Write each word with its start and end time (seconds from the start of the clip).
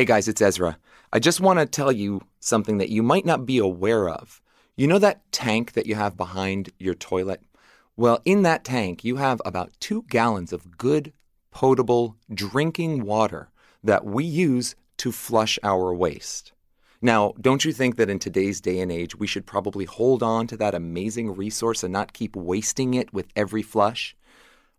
Hey 0.00 0.06
guys, 0.06 0.28
it's 0.28 0.40
Ezra. 0.40 0.78
I 1.12 1.18
just 1.18 1.42
want 1.42 1.58
to 1.58 1.66
tell 1.66 1.92
you 1.92 2.22
something 2.38 2.78
that 2.78 2.88
you 2.88 3.02
might 3.02 3.26
not 3.26 3.44
be 3.44 3.58
aware 3.58 4.08
of. 4.08 4.40
You 4.74 4.86
know 4.86 4.98
that 4.98 5.30
tank 5.30 5.72
that 5.72 5.84
you 5.84 5.94
have 5.94 6.16
behind 6.16 6.70
your 6.78 6.94
toilet? 6.94 7.42
Well, 7.98 8.22
in 8.24 8.40
that 8.44 8.64
tank, 8.64 9.04
you 9.04 9.16
have 9.16 9.42
about 9.44 9.78
two 9.78 10.06
gallons 10.08 10.54
of 10.54 10.78
good, 10.78 11.12
potable 11.50 12.16
drinking 12.32 13.04
water 13.04 13.50
that 13.84 14.06
we 14.06 14.24
use 14.24 14.74
to 14.96 15.12
flush 15.12 15.58
our 15.62 15.92
waste. 15.92 16.52
Now, 17.02 17.34
don't 17.38 17.66
you 17.66 17.72
think 17.74 17.96
that 17.96 18.08
in 18.08 18.18
today's 18.18 18.62
day 18.62 18.80
and 18.80 18.90
age, 18.90 19.16
we 19.16 19.26
should 19.26 19.44
probably 19.44 19.84
hold 19.84 20.22
on 20.22 20.46
to 20.46 20.56
that 20.56 20.74
amazing 20.74 21.36
resource 21.36 21.82
and 21.82 21.92
not 21.92 22.14
keep 22.14 22.34
wasting 22.34 22.94
it 22.94 23.12
with 23.12 23.26
every 23.36 23.62
flush? 23.62 24.16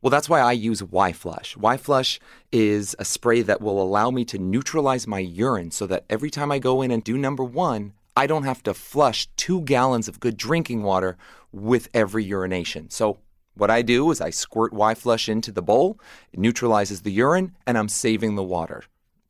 Well, 0.01 0.09
that's 0.09 0.29
why 0.29 0.39
I 0.39 0.53
use 0.53 0.81
Y-Flush. 0.81 1.55
Y-Flush 1.57 2.19
is 2.51 2.95
a 2.97 3.05
spray 3.05 3.43
that 3.43 3.61
will 3.61 3.81
allow 3.81 4.09
me 4.09 4.25
to 4.25 4.39
neutralize 4.39 5.05
my 5.05 5.19
urine 5.19 5.69
so 5.69 5.85
that 5.87 6.05
every 6.09 6.31
time 6.31 6.51
I 6.51 6.57
go 6.57 6.81
in 6.81 6.89
and 6.89 7.03
do 7.03 7.17
number 7.17 7.43
one, 7.43 7.93
I 8.15 8.25
don't 8.25 8.43
have 8.43 8.63
to 8.63 8.73
flush 8.73 9.27
two 9.37 9.61
gallons 9.61 10.07
of 10.07 10.19
good 10.19 10.37
drinking 10.37 10.83
water 10.83 11.17
with 11.51 11.87
every 11.93 12.23
urination. 12.23 12.89
So 12.89 13.19
what 13.53 13.69
I 13.69 13.83
do 13.83 14.09
is 14.11 14.19
I 14.19 14.31
squirt 14.31 14.73
Y-Flush 14.73 15.29
into 15.29 15.51
the 15.51 15.61
bowl, 15.61 15.99
it 16.33 16.39
neutralizes 16.39 17.01
the 17.01 17.11
urine, 17.11 17.55
and 17.67 17.77
I'm 17.77 17.89
saving 17.89 18.35
the 18.35 18.43
water. 18.43 18.83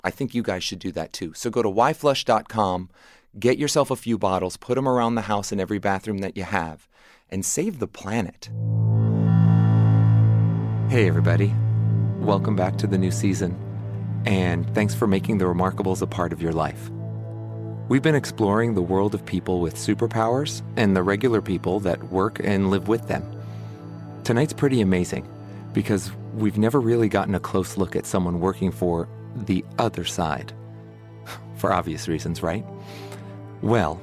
I 0.03 0.09
think 0.09 0.33
you 0.33 0.41
guys 0.41 0.63
should 0.63 0.79
do 0.79 0.91
that 0.93 1.11
too. 1.11 1.33
So 1.33 1.49
go 1.49 1.61
to 1.61 1.69
yflush.com, 1.69 2.89
get 3.37 3.59
yourself 3.59 3.91
a 3.91 3.95
few 3.95 4.17
bottles, 4.17 4.57
put 4.57 4.75
them 4.75 4.87
around 4.87 5.15
the 5.15 5.21
house 5.21 5.51
in 5.51 5.59
every 5.59 5.79
bathroom 5.79 6.19
that 6.19 6.37
you 6.37 6.43
have, 6.43 6.87
and 7.29 7.45
save 7.45 7.79
the 7.79 7.87
planet. 7.87 8.49
Hey, 10.91 11.07
everybody. 11.07 11.55
Welcome 12.19 12.57
back 12.57 12.77
to 12.79 12.85
the 12.85 12.97
new 12.97 13.11
season, 13.11 13.57
and 14.25 14.69
thanks 14.75 14.93
for 14.93 15.07
making 15.07 15.37
the 15.37 15.45
Remarkables 15.45 16.01
a 16.01 16.05
part 16.05 16.33
of 16.33 16.41
your 16.41 16.51
life. 16.51 16.89
We've 17.87 18.01
been 18.01 18.13
exploring 18.13 18.73
the 18.73 18.81
world 18.81 19.15
of 19.15 19.25
people 19.25 19.61
with 19.61 19.75
superpowers 19.75 20.61
and 20.75 20.93
the 20.93 21.01
regular 21.01 21.41
people 21.41 21.79
that 21.79 22.11
work 22.11 22.41
and 22.43 22.69
live 22.69 22.89
with 22.89 23.07
them. 23.07 23.23
Tonight's 24.25 24.51
pretty 24.51 24.81
amazing 24.81 25.25
because 25.71 26.11
we've 26.33 26.57
never 26.57 26.81
really 26.81 27.07
gotten 27.07 27.35
a 27.35 27.39
close 27.39 27.77
look 27.77 27.95
at 27.95 28.05
someone 28.05 28.41
working 28.41 28.69
for 28.69 29.07
the 29.33 29.63
other 29.79 30.03
side. 30.03 30.51
For 31.55 31.71
obvious 31.71 32.09
reasons, 32.09 32.43
right? 32.43 32.65
Well, 33.61 34.01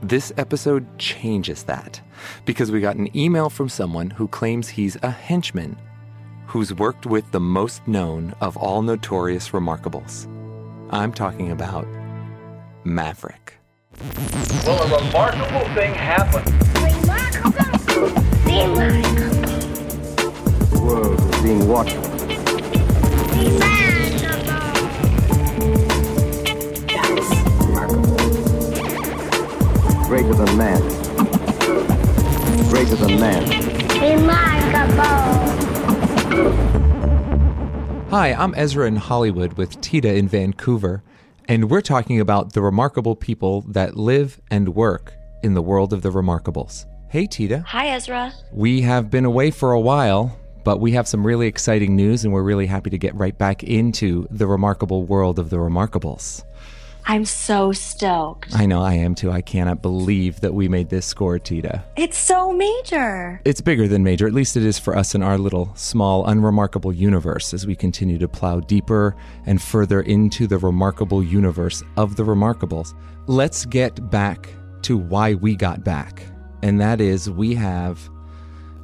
this 0.00 0.32
episode 0.38 0.98
changes 0.98 1.64
that 1.64 2.00
because 2.46 2.70
we 2.70 2.80
got 2.80 2.96
an 2.96 3.14
email 3.14 3.50
from 3.50 3.68
someone 3.68 4.08
who 4.08 4.28
claims 4.28 4.70
he's 4.70 4.96
a 5.02 5.10
henchman 5.10 5.76
who's 6.52 6.74
worked 6.74 7.06
with 7.06 7.32
the 7.32 7.40
most 7.40 7.88
known 7.88 8.34
of 8.42 8.58
all 8.58 8.82
notorious 8.82 9.48
remarkables. 9.52 10.26
I'm 10.90 11.10
talking 11.10 11.50
about 11.50 11.86
Maverick. 12.84 13.54
Well, 14.66 14.82
a 14.82 15.02
remarkable 15.02 15.64
thing 15.74 15.94
happened. 15.94 16.46
Remarkable. 16.74 18.10
Remarkable. 18.44 19.40
The 20.68 20.80
world 20.82 21.18
is 21.18 21.42
being 21.42 21.66
watched. 21.66 21.96
Remarkable. 27.64 28.18
Greater 30.04 30.34
than 30.34 30.56
man. 30.58 30.82
Greater 32.68 32.96
than 32.96 33.18
man. 33.18 33.42
Remarkable. 34.02 35.71
Hi, 38.10 38.32
I'm 38.32 38.54
Ezra 38.54 38.86
in 38.86 38.96
Hollywood 38.96 39.52
with 39.54 39.78
Tita 39.82 40.14
in 40.14 40.28
Vancouver, 40.28 41.02
and 41.46 41.68
we're 41.68 41.82
talking 41.82 42.20
about 42.20 42.54
the 42.54 42.62
remarkable 42.62 43.14
people 43.14 43.60
that 43.68 43.98
live 43.98 44.40
and 44.50 44.74
work 44.74 45.12
in 45.42 45.52
the 45.52 45.60
world 45.60 45.92
of 45.92 46.00
the 46.00 46.10
remarkables. 46.10 46.86
Hey, 47.10 47.26
Tita. 47.26 47.64
Hi, 47.66 47.88
Ezra. 47.88 48.32
We 48.50 48.80
have 48.80 49.10
been 49.10 49.26
away 49.26 49.50
for 49.50 49.72
a 49.72 49.80
while, 49.80 50.38
but 50.64 50.80
we 50.80 50.92
have 50.92 51.06
some 51.06 51.26
really 51.26 51.48
exciting 51.48 51.96
news, 51.96 52.24
and 52.24 52.32
we're 52.32 52.42
really 52.42 52.66
happy 52.66 52.88
to 52.88 52.96
get 52.96 53.14
right 53.14 53.36
back 53.36 53.62
into 53.62 54.26
the 54.30 54.46
remarkable 54.46 55.04
world 55.04 55.38
of 55.38 55.50
the 55.50 55.58
remarkables. 55.58 56.44
I'm 57.06 57.24
so 57.24 57.72
stoked. 57.72 58.54
I 58.54 58.66
know 58.66 58.82
I 58.82 58.94
am 58.94 59.14
too. 59.14 59.30
I 59.30 59.42
cannot 59.42 59.82
believe 59.82 60.40
that 60.40 60.54
we 60.54 60.68
made 60.68 60.88
this 60.88 61.04
score, 61.04 61.38
Tita. 61.38 61.84
It's 61.96 62.16
so 62.16 62.52
major. 62.52 63.40
It's 63.44 63.60
bigger 63.60 63.88
than 63.88 64.02
major. 64.02 64.26
At 64.26 64.32
least 64.34 64.56
it 64.56 64.64
is 64.64 64.78
for 64.78 64.96
us 64.96 65.14
in 65.14 65.22
our 65.22 65.36
little, 65.36 65.72
small, 65.74 66.26
unremarkable 66.26 66.92
universe 66.92 67.52
as 67.52 67.66
we 67.66 67.74
continue 67.74 68.18
to 68.18 68.28
plow 68.28 68.60
deeper 68.60 69.16
and 69.46 69.60
further 69.60 70.02
into 70.02 70.46
the 70.46 70.58
remarkable 70.58 71.22
universe 71.22 71.82
of 71.96 72.16
the 72.16 72.22
remarkables. 72.22 72.94
Let's 73.26 73.66
get 73.66 74.10
back 74.10 74.48
to 74.82 74.96
why 74.96 75.34
we 75.34 75.56
got 75.56 75.84
back. 75.84 76.22
And 76.62 76.80
that 76.80 77.00
is, 77.00 77.28
we 77.28 77.54
have. 77.54 78.08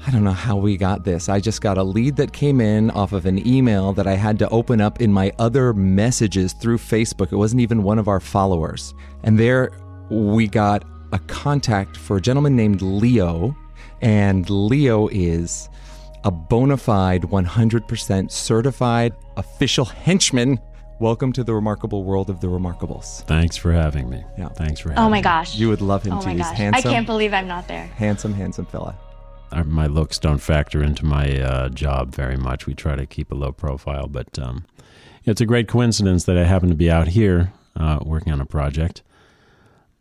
I 0.09 0.11
don't 0.11 0.25
know 0.25 0.31
how 0.33 0.57
we 0.57 0.79
got 0.79 1.05
this. 1.05 1.29
I 1.29 1.39
just 1.39 1.61
got 1.61 1.77
a 1.77 1.83
lead 1.83 2.17
that 2.17 2.33
came 2.33 2.63
in 2.63 2.91
off 2.93 3.13
of 3.13 3.27
an 3.27 3.47
email 3.47 3.93
that 3.93 4.07
I 4.07 4.15
had 4.15 4.39
to 4.39 4.49
open 4.49 4.81
up 4.81 5.03
in 5.03 5.13
my 5.13 5.33
other 5.39 5.75
messages 5.75 6.55
through 6.55 6.79
Facebook. 6.79 7.31
It 7.31 7.37
wasn't 7.37 7.61
even 7.61 7.83
one 7.83 7.99
of 7.99 8.09
our 8.09 8.19
followers. 8.19 8.95
And 9.23 9.39
there 9.39 9.71
we 10.09 10.49
got 10.49 10.83
a 11.13 11.19
contact 11.19 11.99
for 11.99 12.17
a 12.17 12.23
gentleman 12.23 12.57
named 12.57 12.81
Leo. 12.81 13.55
And 14.01 14.49
Leo 14.49 15.09
is 15.09 15.69
a 16.25 16.31
bona 16.31 16.79
fide, 16.79 17.25
100% 17.25 18.31
certified 18.31 19.15
official 19.37 19.85
henchman. 19.85 20.59
Welcome 21.01 21.35
to 21.35 21.45
the 21.45 21.53
remarkable 21.53 22.03
world 22.05 22.31
of 22.31 22.41
the 22.41 22.47
remarkables. 22.47 23.27
Thanks 23.27 23.59
for 23.59 23.73
having 23.73 24.09
me. 24.09 24.25
Yeah. 24.39 24.49
Thanks 24.49 24.81
for 24.81 24.89
oh 24.89 24.93
having 24.93 25.03
me. 25.03 25.07
Oh 25.07 25.11
my 25.11 25.21
gosh. 25.21 25.55
You 25.55 25.69
would 25.69 25.83
love 25.83 26.03
him 26.03 26.15
oh 26.15 26.21
too. 26.21 26.29
my 26.29 26.33
He's 26.33 26.45
gosh. 26.45 26.57
handsome. 26.57 26.89
I 26.89 26.95
can't 26.95 27.05
believe 27.07 27.35
I'm 27.35 27.47
not 27.47 27.69
there. 27.69 27.89
handsome, 27.89 28.33
handsome 28.33 28.65
fella. 28.65 28.97
Me. 29.53 29.59
Uh, 29.61 29.65
My 29.65 29.87
looks 29.87 30.19
don't 30.19 30.39
factor 30.39 30.83
into 30.83 31.05
my 31.05 31.41
uh, 31.41 31.69
job 31.69 32.15
very 32.15 32.37
much. 32.37 32.67
We 32.67 32.75
try 32.75 32.97
to 32.97 33.07
keep 33.07 33.31
a 33.33 33.35
low 33.35 33.53
profile, 33.53 34.07
but 34.07 34.39
um, 34.39 34.65
it's 35.25 35.41
a 35.41 35.47
great 35.47 35.69
coincidence 35.69 36.25
that 36.25 36.37
I 36.39 36.45
happen 36.45 36.69
to 36.69 36.75
be 36.75 36.91
out 36.91 37.09
here 37.09 37.53
uh, 37.77 37.99
working 38.03 38.33
on 38.33 38.41
a 38.41 38.47
project. 38.47 39.03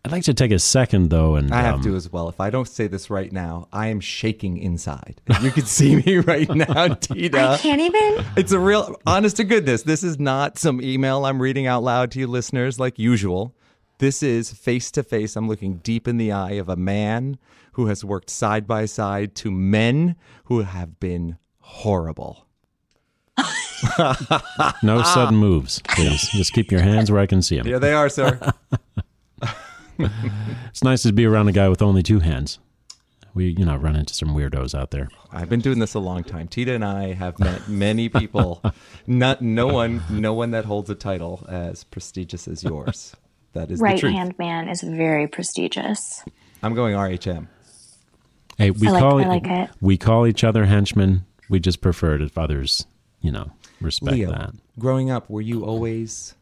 I'd 0.06 0.12
like 0.14 0.24
to 0.24 0.34
take 0.34 0.52
a 0.52 0.60
second, 0.60 1.10
though, 1.10 1.36
and 1.36 1.54
I 1.54 1.62
have 1.62 1.76
um, 1.76 1.84
to 1.84 1.96
as 1.98 2.10
well. 2.10 2.30
If 2.30 2.40
I 2.40 2.50
don't 2.50 2.68
say 2.68 2.88
this 2.88 3.10
right 3.10 3.30
now, 3.30 3.68
I 3.74 3.88
am 3.88 4.00
shaking 4.00 4.58
inside. 4.58 5.20
You 5.42 5.52
can 5.52 5.66
see 5.66 5.98
me 5.98 6.18
right 6.20 6.48
now, 6.48 6.88
Tita. 6.94 7.50
I 7.50 7.58
can't 7.58 7.82
even. 7.82 8.26
It's 8.38 8.54
a 8.54 8.60
real, 8.60 8.96
honest 9.06 9.36
to 9.38 9.44
goodness. 9.44 9.84
This 9.84 10.04
is 10.04 10.18
not 10.18 10.58
some 10.58 10.82
email 10.82 11.26
I'm 11.26 11.42
reading 11.42 11.68
out 11.68 11.84
loud 11.84 12.12
to 12.12 12.20
you 12.20 12.28
listeners 12.28 12.80
like 12.80 12.98
usual. 12.98 13.54
This 14.00 14.22
is 14.22 14.52
face 14.54 14.92
to 14.92 15.04
face. 15.04 15.36
I'm 15.36 15.48
looking 15.48 15.78
deep 15.78 16.08
in 16.08 16.18
the 16.18 16.32
eye 16.32 16.52
of 16.52 16.70
a 16.70 16.76
man 16.76 17.38
who 17.74 17.88
has 17.88 18.04
worked 18.06 18.30
side 18.30 18.68
by 18.68 18.86
side 18.86 19.34
to 19.36 19.52
men 19.52 20.16
who 20.46 20.62
have 20.62 21.00
been 21.00 21.38
horrible. 21.60 22.46
no 24.84 25.02
sudden 25.04 25.36
moves, 25.38 25.82
please. 25.88 26.30
Just 26.30 26.54
keep 26.54 26.72
your 26.72 26.82
hands 26.82 27.12
where 27.12 27.22
I 27.22 27.26
can 27.26 27.42
see 27.42 27.58
them. 27.58 27.66
Here 27.66 27.80
they 27.80 27.94
are, 27.94 28.10
sir. 28.10 28.40
It's 30.00 30.84
nice 30.84 31.02
to 31.04 31.12
be 31.12 31.26
around 31.26 31.48
a 31.48 31.52
guy 31.52 31.70
with 31.70 31.82
only 31.82 32.04
two 32.04 32.20
hands. 32.20 32.60
We, 33.34 33.50
you 33.58 33.66
know, 33.66 33.76
run 33.78 33.96
into 33.96 34.14
some 34.14 34.30
weirdos 34.36 34.78
out 34.78 34.92
there. 34.92 35.10
I've 35.32 35.50
been 35.50 35.60
doing 35.60 35.80
this 35.80 35.96
a 35.96 36.00
long 36.00 36.24
time. 36.24 36.48
Tita 36.48 36.74
and 36.74 36.86
I 36.86 37.14
have 37.14 37.40
met 37.40 37.68
many 37.68 38.08
people. 38.08 38.62
Not 39.08 39.42
no 39.42 39.66
one, 39.66 40.04
no 40.10 40.34
one 40.34 40.52
that 40.52 40.66
holds 40.66 40.92
a 40.92 40.96
title 40.96 41.46
as 41.50 41.84
prestigious 41.84 42.48
as 42.48 42.64
yours. 42.64 43.16
That 43.54 43.72
is 43.72 43.80
the 43.80 43.84
right 43.84 44.00
hand 44.02 44.38
man 44.38 44.70
is 44.70 44.82
very 44.82 45.28
prestigious. 45.28 46.24
I'm 46.64 46.74
going 46.76 46.96
RHM. 46.96 47.48
Hey, 48.58 48.72
we 48.72 48.88
I 48.88 48.92
like- 48.92 49.02
call 49.02 49.20
I 49.22 49.28
like 49.28 49.48
it. 49.48 49.70
we 49.82 49.98
call 49.98 50.26
each 50.28 50.44
other 50.44 50.66
henchmen. 50.66 51.26
We 51.50 51.60
just 51.60 51.82
prefer 51.82 52.16
it 52.16 52.22
if 52.22 52.38
others, 52.38 52.86
you 53.22 53.32
know, 53.32 53.52
respect 53.82 54.14
Leo, 54.18 54.32
that. 54.32 54.52
growing 54.80 55.10
up, 55.12 55.30
were 55.30 55.42
you 55.42 55.64
always 55.64 56.36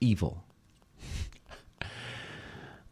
evil? 0.00 0.44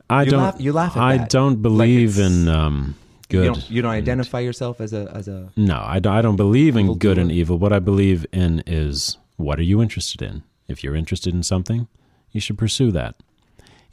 I 0.09 0.25
You 0.25 0.31
don't. 0.33 0.41
laugh- 0.43 0.61
you 0.61 0.73
laugh 0.73 0.97
at 0.97 1.03
I 1.03 1.17
that. 1.19 1.31
don't 1.31 1.63
believe 1.63 2.19
it's- 2.19 2.31
in 2.33 2.49
um, 2.49 2.97
good. 3.29 3.45
You 3.45 3.53
don't, 3.53 3.71
you 3.71 3.83
don't 3.83 3.93
identify 3.93 4.41
yourself 4.41 4.81
as 4.81 4.93
a 4.93 5.11
as 5.15 5.29
a. 5.29 5.51
No, 5.57 5.81
I 5.85 6.01
don't, 6.01 6.13
I 6.13 6.21
don't 6.23 6.37
believe 6.37 6.77
in 6.77 6.95
good 6.99 7.15
doer. 7.15 7.23
and 7.23 7.31
evil. 7.33 7.59
What 7.59 7.73
I 7.73 7.79
believe 7.79 8.27
in 8.33 8.63
is 8.67 9.17
what 9.37 9.59
are 9.61 9.63
you 9.65 9.81
interested 9.81 10.21
in? 10.23 10.43
If 10.67 10.83
you're 10.83 10.97
interested 10.97 11.33
in 11.35 11.43
something, 11.45 11.87
you 12.33 12.41
should 12.41 12.59
pursue 12.59 12.91
that. 12.93 13.17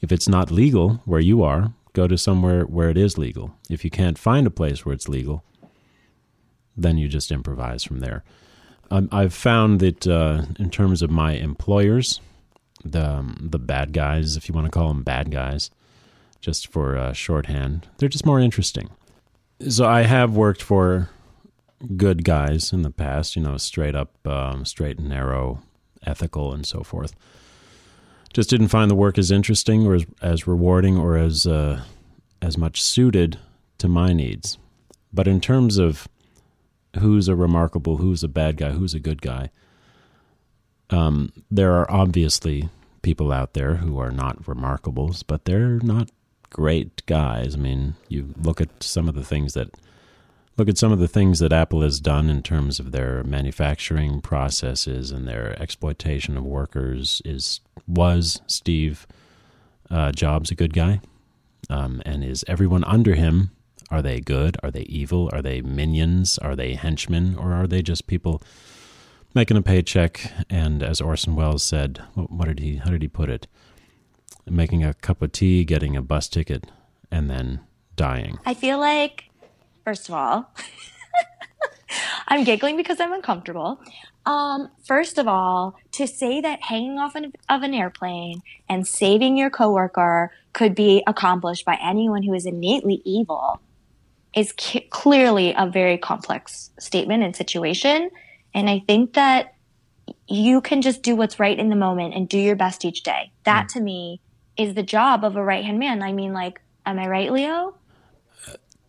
If 0.01 0.11
it's 0.11 0.27
not 0.27 0.51
legal 0.51 1.01
where 1.05 1.19
you 1.19 1.43
are, 1.43 1.73
go 1.93 2.07
to 2.07 2.17
somewhere 2.17 2.63
where 2.63 2.89
it 2.89 2.97
is 2.97 3.17
legal. 3.17 3.55
If 3.69 3.83
you 3.83 3.89
can't 3.89 4.17
find 4.17 4.45
a 4.45 4.51
place 4.51 4.85
where 4.85 4.93
it's 4.93 5.09
legal, 5.09 5.43
then 6.75 6.97
you 6.97 7.07
just 7.07 7.31
improvise 7.31 7.83
from 7.83 7.99
there. 7.99 8.23
Um, 8.91 9.09
I've 9.11 9.33
found 9.33 9.79
that 9.79 10.07
uh, 10.07 10.43
in 10.59 10.69
terms 10.69 11.01
of 11.01 11.09
my 11.09 11.33
employers, 11.33 12.21
the 12.85 13.09
um, 13.09 13.49
the 13.51 13.59
bad 13.59 13.91
guys, 13.91 14.37
if 14.37 14.47
you 14.47 14.53
want 14.53 14.65
to 14.65 14.71
call 14.71 14.87
them 14.89 15.03
bad 15.03 15.31
guys, 15.31 15.71
just 16.39 16.67
for 16.67 16.97
uh, 16.97 17.13
shorthand, 17.13 17.87
they're 17.97 18.07
just 18.07 18.25
more 18.25 18.39
interesting. 18.39 18.89
So 19.67 19.85
I 19.85 20.03
have 20.03 20.35
worked 20.35 20.61
for 20.61 21.09
good 21.95 22.23
guys 22.23 22.71
in 22.71 22.83
the 22.83 22.91
past, 22.91 23.35
you 23.35 23.41
know, 23.41 23.57
straight 23.57 23.95
up, 23.95 24.15
um, 24.25 24.65
straight 24.65 24.99
and 24.99 25.09
narrow, 25.09 25.63
ethical, 26.05 26.53
and 26.53 26.65
so 26.65 26.83
forth. 26.83 27.15
Just 28.33 28.49
didn't 28.49 28.67
find 28.67 28.91
the 28.91 28.95
work 28.95 29.17
as 29.17 29.31
interesting 29.31 29.85
or 29.85 29.95
as, 29.95 30.05
as 30.21 30.47
rewarding 30.47 30.97
or 30.97 31.17
as 31.17 31.47
uh, 31.47 31.81
as 32.41 32.57
much 32.57 32.81
suited 32.81 33.39
to 33.77 33.87
my 33.87 34.13
needs. 34.13 34.57
But 35.11 35.27
in 35.27 35.41
terms 35.41 35.77
of 35.77 36.07
who's 36.99 37.27
a 37.27 37.35
remarkable, 37.35 37.97
who's 37.97 38.23
a 38.23 38.27
bad 38.27 38.57
guy, 38.57 38.71
who's 38.71 38.93
a 38.93 38.99
good 38.99 39.21
guy, 39.21 39.49
um, 40.89 41.31
there 41.49 41.73
are 41.73 41.89
obviously 41.89 42.69
people 43.01 43.31
out 43.31 43.53
there 43.53 43.75
who 43.75 43.99
are 43.99 44.11
not 44.11 44.43
remarkables, 44.43 45.23
but 45.25 45.45
they're 45.45 45.79
not 45.79 46.09
great 46.49 47.05
guys. 47.05 47.55
I 47.55 47.57
mean, 47.57 47.95
you 48.09 48.33
look 48.41 48.61
at 48.61 48.83
some 48.83 49.07
of 49.09 49.15
the 49.15 49.23
things 49.23 49.53
that 49.53 49.69
look 50.57 50.67
at 50.67 50.77
some 50.77 50.91
of 50.91 50.99
the 50.99 51.07
things 51.07 51.39
that 51.39 51.53
Apple 51.53 51.81
has 51.81 51.99
done 51.99 52.29
in 52.29 52.41
terms 52.41 52.79
of 52.79 52.91
their 52.91 53.23
manufacturing 53.23 54.21
processes 54.21 55.11
and 55.11 55.27
their 55.27 55.59
exploitation 55.61 56.35
of 56.35 56.43
workers. 56.43 57.21
Is 57.23 57.61
was 57.87 58.41
Steve 58.47 59.07
uh, 59.89 60.11
Jobs 60.11 60.51
a 60.51 60.55
good 60.55 60.73
guy? 60.73 60.99
Um, 61.69 62.01
and 62.05 62.23
is 62.23 62.43
everyone 62.47 62.83
under 62.85 63.15
him? 63.15 63.51
Are 63.89 64.01
they 64.01 64.19
good? 64.19 64.57
Are 64.63 64.71
they 64.71 64.81
evil? 64.81 65.29
Are 65.31 65.41
they 65.41 65.61
minions? 65.61 66.37
Are 66.39 66.55
they 66.55 66.73
henchmen? 66.73 67.37
Or 67.37 67.53
are 67.53 67.67
they 67.67 67.81
just 67.81 68.07
people 68.07 68.41
making 69.33 69.57
a 69.57 69.61
paycheck? 69.61 70.31
And 70.49 70.83
as 70.83 70.99
Orson 70.99 71.35
Welles 71.35 71.63
said, 71.63 72.01
what 72.15 72.47
did 72.47 72.59
he? 72.59 72.77
How 72.77 72.89
did 72.89 73.01
he 73.01 73.07
put 73.07 73.29
it? 73.29 73.47
Making 74.45 74.83
a 74.83 74.93
cup 74.93 75.21
of 75.21 75.31
tea, 75.31 75.63
getting 75.63 75.95
a 75.95 76.01
bus 76.01 76.27
ticket, 76.27 76.65
and 77.11 77.29
then 77.29 77.61
dying. 77.95 78.39
I 78.45 78.53
feel 78.53 78.79
like, 78.79 79.26
first 79.87 80.09
of 80.09 80.15
all, 80.15 80.53
I'm 82.27 82.43
giggling 82.43 82.75
because 82.75 82.99
I'm 82.99 83.13
uncomfortable. 83.13 83.79
Um, 84.25 84.67
first 84.85 85.17
of 85.17 85.29
all, 85.29 85.77
to 85.93 86.05
say 86.05 86.41
that 86.41 86.61
hanging 86.61 86.99
off 86.99 87.15
an, 87.15 87.31
of 87.47 87.63
an 87.63 87.73
airplane 87.73 88.41
and 88.67 88.85
saving 88.85 89.37
your 89.37 89.49
coworker 89.49 90.33
could 90.51 90.75
be 90.75 91.03
accomplished 91.07 91.63
by 91.63 91.79
anyone 91.81 92.21
who 92.21 92.33
is 92.33 92.45
innately 92.45 93.01
evil 93.05 93.61
is 94.35 94.53
c- 94.59 94.81
clearly 94.89 95.53
a 95.57 95.65
very 95.65 95.97
complex 95.97 96.71
statement 96.77 97.23
and 97.23 97.33
situation. 97.33 98.09
And 98.53 98.69
I 98.69 98.83
think 98.85 99.13
that 99.13 99.55
you 100.27 100.59
can 100.59 100.81
just 100.81 101.01
do 101.01 101.15
what's 101.15 101.39
right 101.39 101.57
in 101.57 101.69
the 101.69 101.77
moment 101.77 102.13
and 102.13 102.27
do 102.27 102.37
your 102.37 102.57
best 102.57 102.83
each 102.83 103.03
day. 103.03 103.31
That 103.45 103.67
mm. 103.67 103.73
to 103.75 103.79
me 103.79 104.19
is 104.57 104.73
the 104.73 104.83
job 104.83 105.23
of 105.23 105.37
a 105.37 105.43
right 105.43 105.63
hand 105.63 105.79
man. 105.79 106.03
I 106.03 106.11
mean, 106.11 106.33
like, 106.33 106.59
am 106.85 106.99
I 106.99 107.07
right, 107.07 107.31
Leo? 107.31 107.77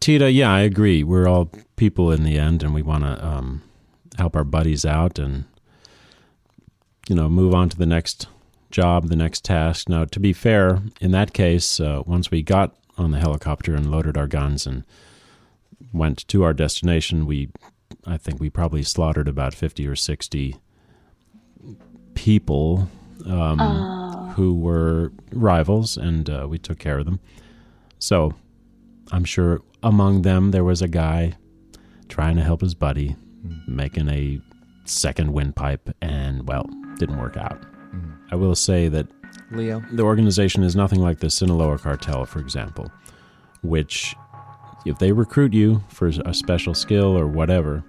Tita, 0.01 0.31
yeah, 0.31 0.53
I 0.53 0.61
agree. 0.61 1.03
We're 1.03 1.29
all 1.29 1.51
people 1.77 2.11
in 2.11 2.23
the 2.23 2.39
end, 2.39 2.63
and 2.63 2.73
we 2.73 2.83
want 2.83 3.05
to 3.05 3.27
um, 3.27 3.63
help 4.17 4.37
our 4.37 4.45
buddies 4.45 4.85
out 4.85 5.19
and, 5.19 5.45
you 7.09 7.17
know, 7.17 7.29
move 7.29 7.55
on 7.55 7.69
to 7.69 7.77
the 7.77 7.87
next 7.87 8.29
job, 8.71 9.09
the 9.09 9.17
next 9.17 9.45
task. 9.45 9.89
Now, 9.89 10.05
to 10.05 10.21
be 10.21 10.33
fair, 10.33 10.83
in 11.01 11.11
that 11.13 11.33
case, 11.33 11.81
uh, 11.81 12.03
once 12.07 12.31
we 12.31 12.43
got 12.43 12.77
on 12.97 13.11
the 13.11 13.19
helicopter 13.19 13.75
and 13.75 13.91
loaded 13.91 14.17
our 14.17 14.27
guns 14.27 14.67
and 14.67 14.85
went 15.93 16.27
to 16.29 16.43
our 16.43 16.53
destination, 16.53 17.27
we, 17.27 17.51
I 18.07 18.17
think 18.17 18.41
we 18.41 18.51
probably 18.51 18.83
slaughtered 18.83 19.29
about 19.29 19.55
50 19.55 19.87
or 19.87 19.97
60 19.97 20.57
people 22.15 22.89
um, 23.27 23.61
uh. 23.61 24.33
who 24.33 24.55
were 24.55 25.13
rivals, 25.33 25.97
and 25.97 26.29
uh, 26.29 26.47
we 26.49 26.59
took 26.59 26.79
care 26.79 26.99
of 26.99 27.05
them. 27.05 27.21
So 27.99 28.35
I'm 29.11 29.25
sure 29.25 29.61
among 29.83 30.23
them 30.23 30.51
there 30.51 30.65
was 30.65 30.83
a 30.83 30.89
guy 30.89 31.35
trying 32.09 32.37
to 32.37 32.43
help 32.43 32.61
his 32.61 32.75
buddy, 32.75 33.17
mm. 33.47 33.69
making 33.69 34.09
a 34.09 34.41
second 34.85 35.33
windpipe, 35.33 35.91
and 36.01 36.47
well, 36.49 36.67
didn't 36.99 37.19
work 37.19 37.37
out. 37.37 37.61
Mm. 37.93 38.19
I 38.33 38.37
will 38.37 38.55
say 38.55 38.89
that 38.89 39.07
Leo, 39.51 39.83
the 39.93 40.03
organization 40.03 40.63
is 40.63 40.77
nothing 40.77 41.01
like 41.01 41.21
the 41.21 41.31
Sinaloa 41.31 41.79
cartel, 41.79 42.25
for 42.25 42.39
example, 42.39 42.91
which 43.63 44.15
if 44.85 44.99
they 44.99 45.13
recruit 45.13 45.53
you 45.53 45.83
for 45.89 46.09
a 46.09 46.35
special 46.35 46.75
skill 46.75 47.17
or 47.17 47.27
whatever, 47.27 47.85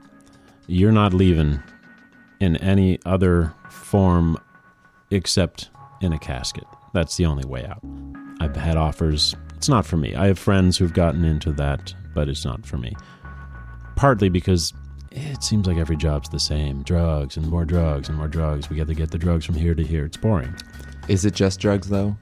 you're 0.68 0.92
not 0.92 1.14
leaving 1.14 1.62
in 2.40 2.56
any 2.58 3.00
other 3.06 3.54
form 3.70 4.38
except 5.12 5.70
in 6.02 6.14
a 6.14 6.20
casket. 6.20 6.66
That's 6.94 7.18
the 7.18 7.26
only 7.26 7.46
way 7.46 7.66
out. 7.66 7.84
I've 8.40 8.56
had 8.56 8.78
offers. 8.78 9.36
It's 9.60 9.68
not 9.68 9.86
for 9.86 9.98
me. 9.98 10.16
I 10.16 10.28
have 10.28 10.40
friends 10.40 10.78
who've 10.78 10.94
gotten 10.94 11.26
into 11.26 11.52
that, 11.52 11.94
but 12.14 12.30
it's 12.30 12.46
not 12.46 12.66
for 12.66 12.78
me. 12.78 12.96
Partly 13.98 14.30
because 14.30 14.74
it 15.12 15.44
seems 15.44 15.68
like 15.68 15.76
every 15.76 15.98
job's 15.98 16.30
the 16.30 16.40
same 16.40 16.82
drugs 16.82 17.36
and 17.36 17.46
more 17.46 17.66
drugs 17.66 18.08
and 18.08 18.18
more 18.18 18.30
drugs. 18.30 18.70
We 18.70 18.78
got 18.78 18.88
to 18.88 18.94
get 18.94 19.12
the 19.12 19.18
drugs 19.18 19.46
from 19.46 19.56
here 19.56 19.76
to 19.76 19.84
here. 19.84 20.06
It's 20.06 20.16
boring. 20.16 20.56
Is 21.10 21.26
it 21.26 21.34
just 21.34 21.60
drugs, 21.60 21.90
though? 21.90 22.16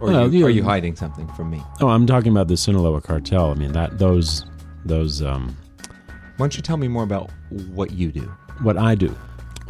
Or 0.00 0.08
well, 0.08 0.24
are, 0.24 0.28
you, 0.28 0.44
are 0.44 0.50
you 0.50 0.62
hiding 0.62 0.96
something 0.96 1.26
from 1.28 1.48
me? 1.48 1.62
Oh, 1.80 1.88
I'm 1.88 2.06
talking 2.06 2.30
about 2.30 2.48
the 2.48 2.58
Sinaloa 2.58 3.00
cartel. 3.00 3.50
I 3.50 3.54
mean 3.54 3.72
that 3.72 3.98
those 3.98 4.44
those. 4.84 5.22
Um, 5.22 5.56
Why 6.36 6.44
don't 6.44 6.56
you 6.56 6.62
tell 6.62 6.76
me 6.76 6.88
more 6.88 7.04
about 7.04 7.30
what 7.48 7.92
you 7.92 8.12
do? 8.12 8.30
What 8.60 8.76
I 8.76 8.96
do. 8.96 9.16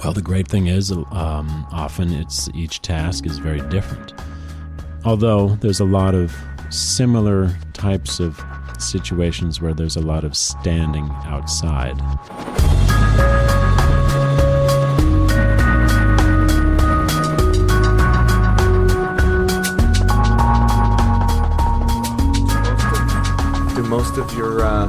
Well, 0.02 0.12
the 0.12 0.22
great 0.22 0.48
thing 0.48 0.66
is, 0.66 0.90
um, 0.90 1.68
often 1.70 2.12
it's 2.12 2.48
each 2.52 2.82
task 2.82 3.26
is 3.26 3.38
very 3.38 3.60
different. 3.68 4.12
Although 5.04 5.56
there's 5.56 5.80
a 5.80 5.84
lot 5.84 6.14
of 6.14 6.34
similar 6.70 7.54
types 7.74 8.20
of 8.20 8.40
situations 8.78 9.60
where 9.60 9.74
there's 9.74 9.96
a 9.96 10.00
lot 10.00 10.24
of 10.24 10.34
standing 10.34 11.10
outside. 11.24 11.96
Do 23.74 23.82
most 23.82 24.16
of 24.16 24.32
your 24.34 24.62
uh, 24.62 24.84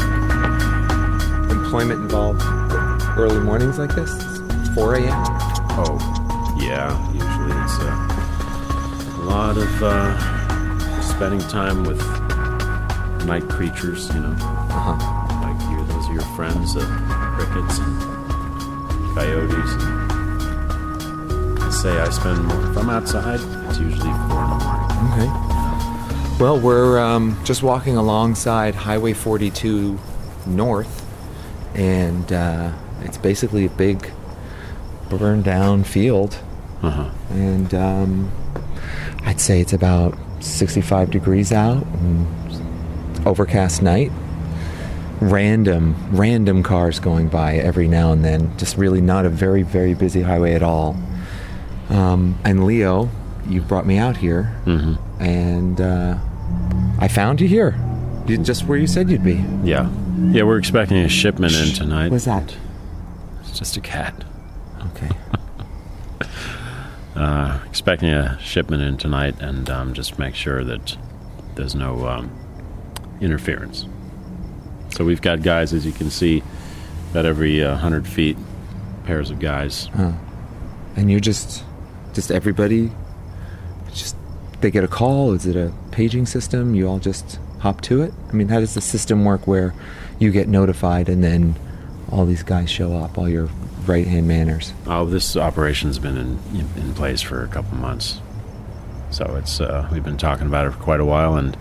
employment 1.51 2.01
involve 2.01 2.41
early 3.17 3.39
mornings 3.39 3.77
like 3.77 3.93
this? 3.95 4.11
4 4.75 4.95
a.m.? 4.95 5.23
Oh, 5.77 6.55
yeah. 6.57 7.24
Lot 9.25 9.57
of 9.57 9.83
uh, 9.83 11.01
spending 11.01 11.39
time 11.49 11.83
with 11.83 11.99
night 13.25 13.47
creatures, 13.49 14.07
you 14.13 14.21
know. 14.21 14.35
Uh-huh. 14.39 14.93
Like 15.41 15.59
you, 15.71 15.83
those 15.87 16.07
are 16.09 16.13
your 16.13 16.35
friends, 16.35 16.75
the 16.75 16.81
crickets 17.35 17.79
and 17.79 19.15
coyotes. 19.15 19.71
And 19.81 21.59
I 21.59 21.69
say 21.71 21.99
I 21.99 22.09
spend 22.09 22.45
more. 22.45 22.71
If 22.71 22.77
I'm 22.77 22.89
outside, 22.89 23.39
it's 23.67 23.79
usually 23.79 24.11
4 24.11 24.43
in 24.43 24.49
the 24.49 24.59
morning. 24.63 24.85
Okay. 25.13 25.45
Well, 26.39 26.59
we're 26.59 26.99
um, 26.99 27.37
just 27.43 27.63
walking 27.63 27.97
alongside 27.97 28.75
Highway 28.75 29.13
42 29.13 29.97
North, 30.45 31.05
and 31.73 32.31
uh, 32.31 32.73
it's 33.01 33.17
basically 33.17 33.65
a 33.65 33.69
big 33.69 34.11
burned 35.09 35.45
down 35.45 35.83
field. 35.83 36.37
Uh-huh. 36.83 37.09
And 37.31 37.73
um, 37.73 38.31
I'd 39.25 39.41
say 39.41 39.59
it's 39.59 39.73
about 39.73 40.15
65 40.39 41.11
degrees 41.11 41.51
out, 41.51 41.85
overcast 43.25 43.81
night. 43.81 44.11
Random, 45.19 45.95
random 46.11 46.61
cars 46.61 46.99
going 46.99 47.29
by 47.29 47.55
every 47.55 47.87
now 47.87 48.11
and 48.11 48.23
then. 48.23 48.55
Just 48.57 48.77
really 48.77 49.01
not 49.01 49.25
a 49.25 49.29
very, 49.29 49.63
very 49.63 49.93
busy 49.93 50.21
highway 50.21 50.53
at 50.53 50.61
all. 50.61 50.95
Um, 51.89 52.37
and 52.43 52.65
Leo, 52.65 53.09
you 53.47 53.61
brought 53.61 53.85
me 53.85 53.97
out 53.97 54.17
here, 54.17 54.55
mm-hmm. 54.65 55.21
and 55.21 55.79
uh, 55.79 56.17
I 56.99 57.07
found 57.07 57.39
you 57.41 57.47
here, 57.47 57.75
just 58.25 58.65
where 58.65 58.77
you 58.77 58.87
said 58.87 59.09
you'd 59.09 59.23
be. 59.23 59.43
Yeah, 59.63 59.89
yeah. 60.31 60.43
We're 60.43 60.57
expecting 60.57 60.97
a 60.97 61.09
shipment 61.09 61.53
in 61.53 61.73
tonight. 61.73 62.11
What's 62.11 62.25
that? 62.25 62.55
It's 63.41 63.57
just 63.57 63.77
a 63.77 63.81
cat. 63.81 64.23
Okay. 64.87 65.09
uh, 67.15 67.59
expecting 67.69 68.09
a 68.09 68.37
shipment 68.39 68.83
in 68.83 68.97
tonight, 68.97 69.35
and 69.39 69.69
um, 69.69 69.93
just 69.93 70.19
make 70.19 70.35
sure 70.35 70.63
that 70.63 70.97
there's 71.55 71.75
no 71.75 72.07
um, 72.07 72.29
interference. 73.21 73.85
So 74.89 75.03
we've 75.05 75.21
got 75.21 75.41
guys, 75.41 75.73
as 75.73 75.85
you 75.85 75.91
can 75.91 76.09
see, 76.09 76.43
about 77.11 77.25
every 77.25 77.63
uh, 77.63 77.75
hundred 77.77 78.07
feet, 78.07 78.37
pairs 79.05 79.29
of 79.29 79.39
guys. 79.39 79.89
Huh. 79.95 80.11
and 80.95 81.09
you're 81.11 81.19
just 81.19 81.63
just 82.13 82.31
everybody 82.31 82.91
just 83.93 84.15
they 84.61 84.71
get 84.71 84.83
a 84.83 84.87
call 84.87 85.33
is 85.33 85.45
it 85.45 85.55
a 85.57 85.71
paging 85.91 86.25
system 86.25 86.73
you 86.73 86.87
all 86.87 86.97
just 86.99 87.39
hop 87.59 87.81
to 87.81 88.01
it 88.01 88.13
i 88.29 88.33
mean 88.33 88.47
how 88.47 88.59
does 88.59 88.73
the 88.73 88.81
system 88.81 89.25
work 89.25 89.45
where 89.47 89.73
you 90.17 90.31
get 90.31 90.47
notified 90.47 91.09
and 91.09 91.21
then 91.23 91.55
all 92.11 92.25
these 92.25 92.41
guys 92.43 92.69
show 92.69 92.93
up 92.95 93.17
all 93.17 93.27
your 93.27 93.49
right 93.87 94.07
hand 94.07 94.27
manners 94.27 94.73
Oh, 94.87 95.05
this 95.05 95.35
operation's 95.37 95.99
been 95.99 96.17
in 96.17 96.39
in 96.75 96.93
place 96.93 97.21
for 97.21 97.43
a 97.43 97.47
couple 97.47 97.77
months, 97.77 98.19
so 99.11 99.35
it's 99.37 99.59
uh, 99.61 99.87
we've 99.91 100.03
been 100.03 100.17
talking 100.17 100.47
about 100.47 100.65
it 100.67 100.71
for 100.71 100.79
quite 100.79 100.99
a 100.99 101.05
while, 101.05 101.35
and 101.35 101.55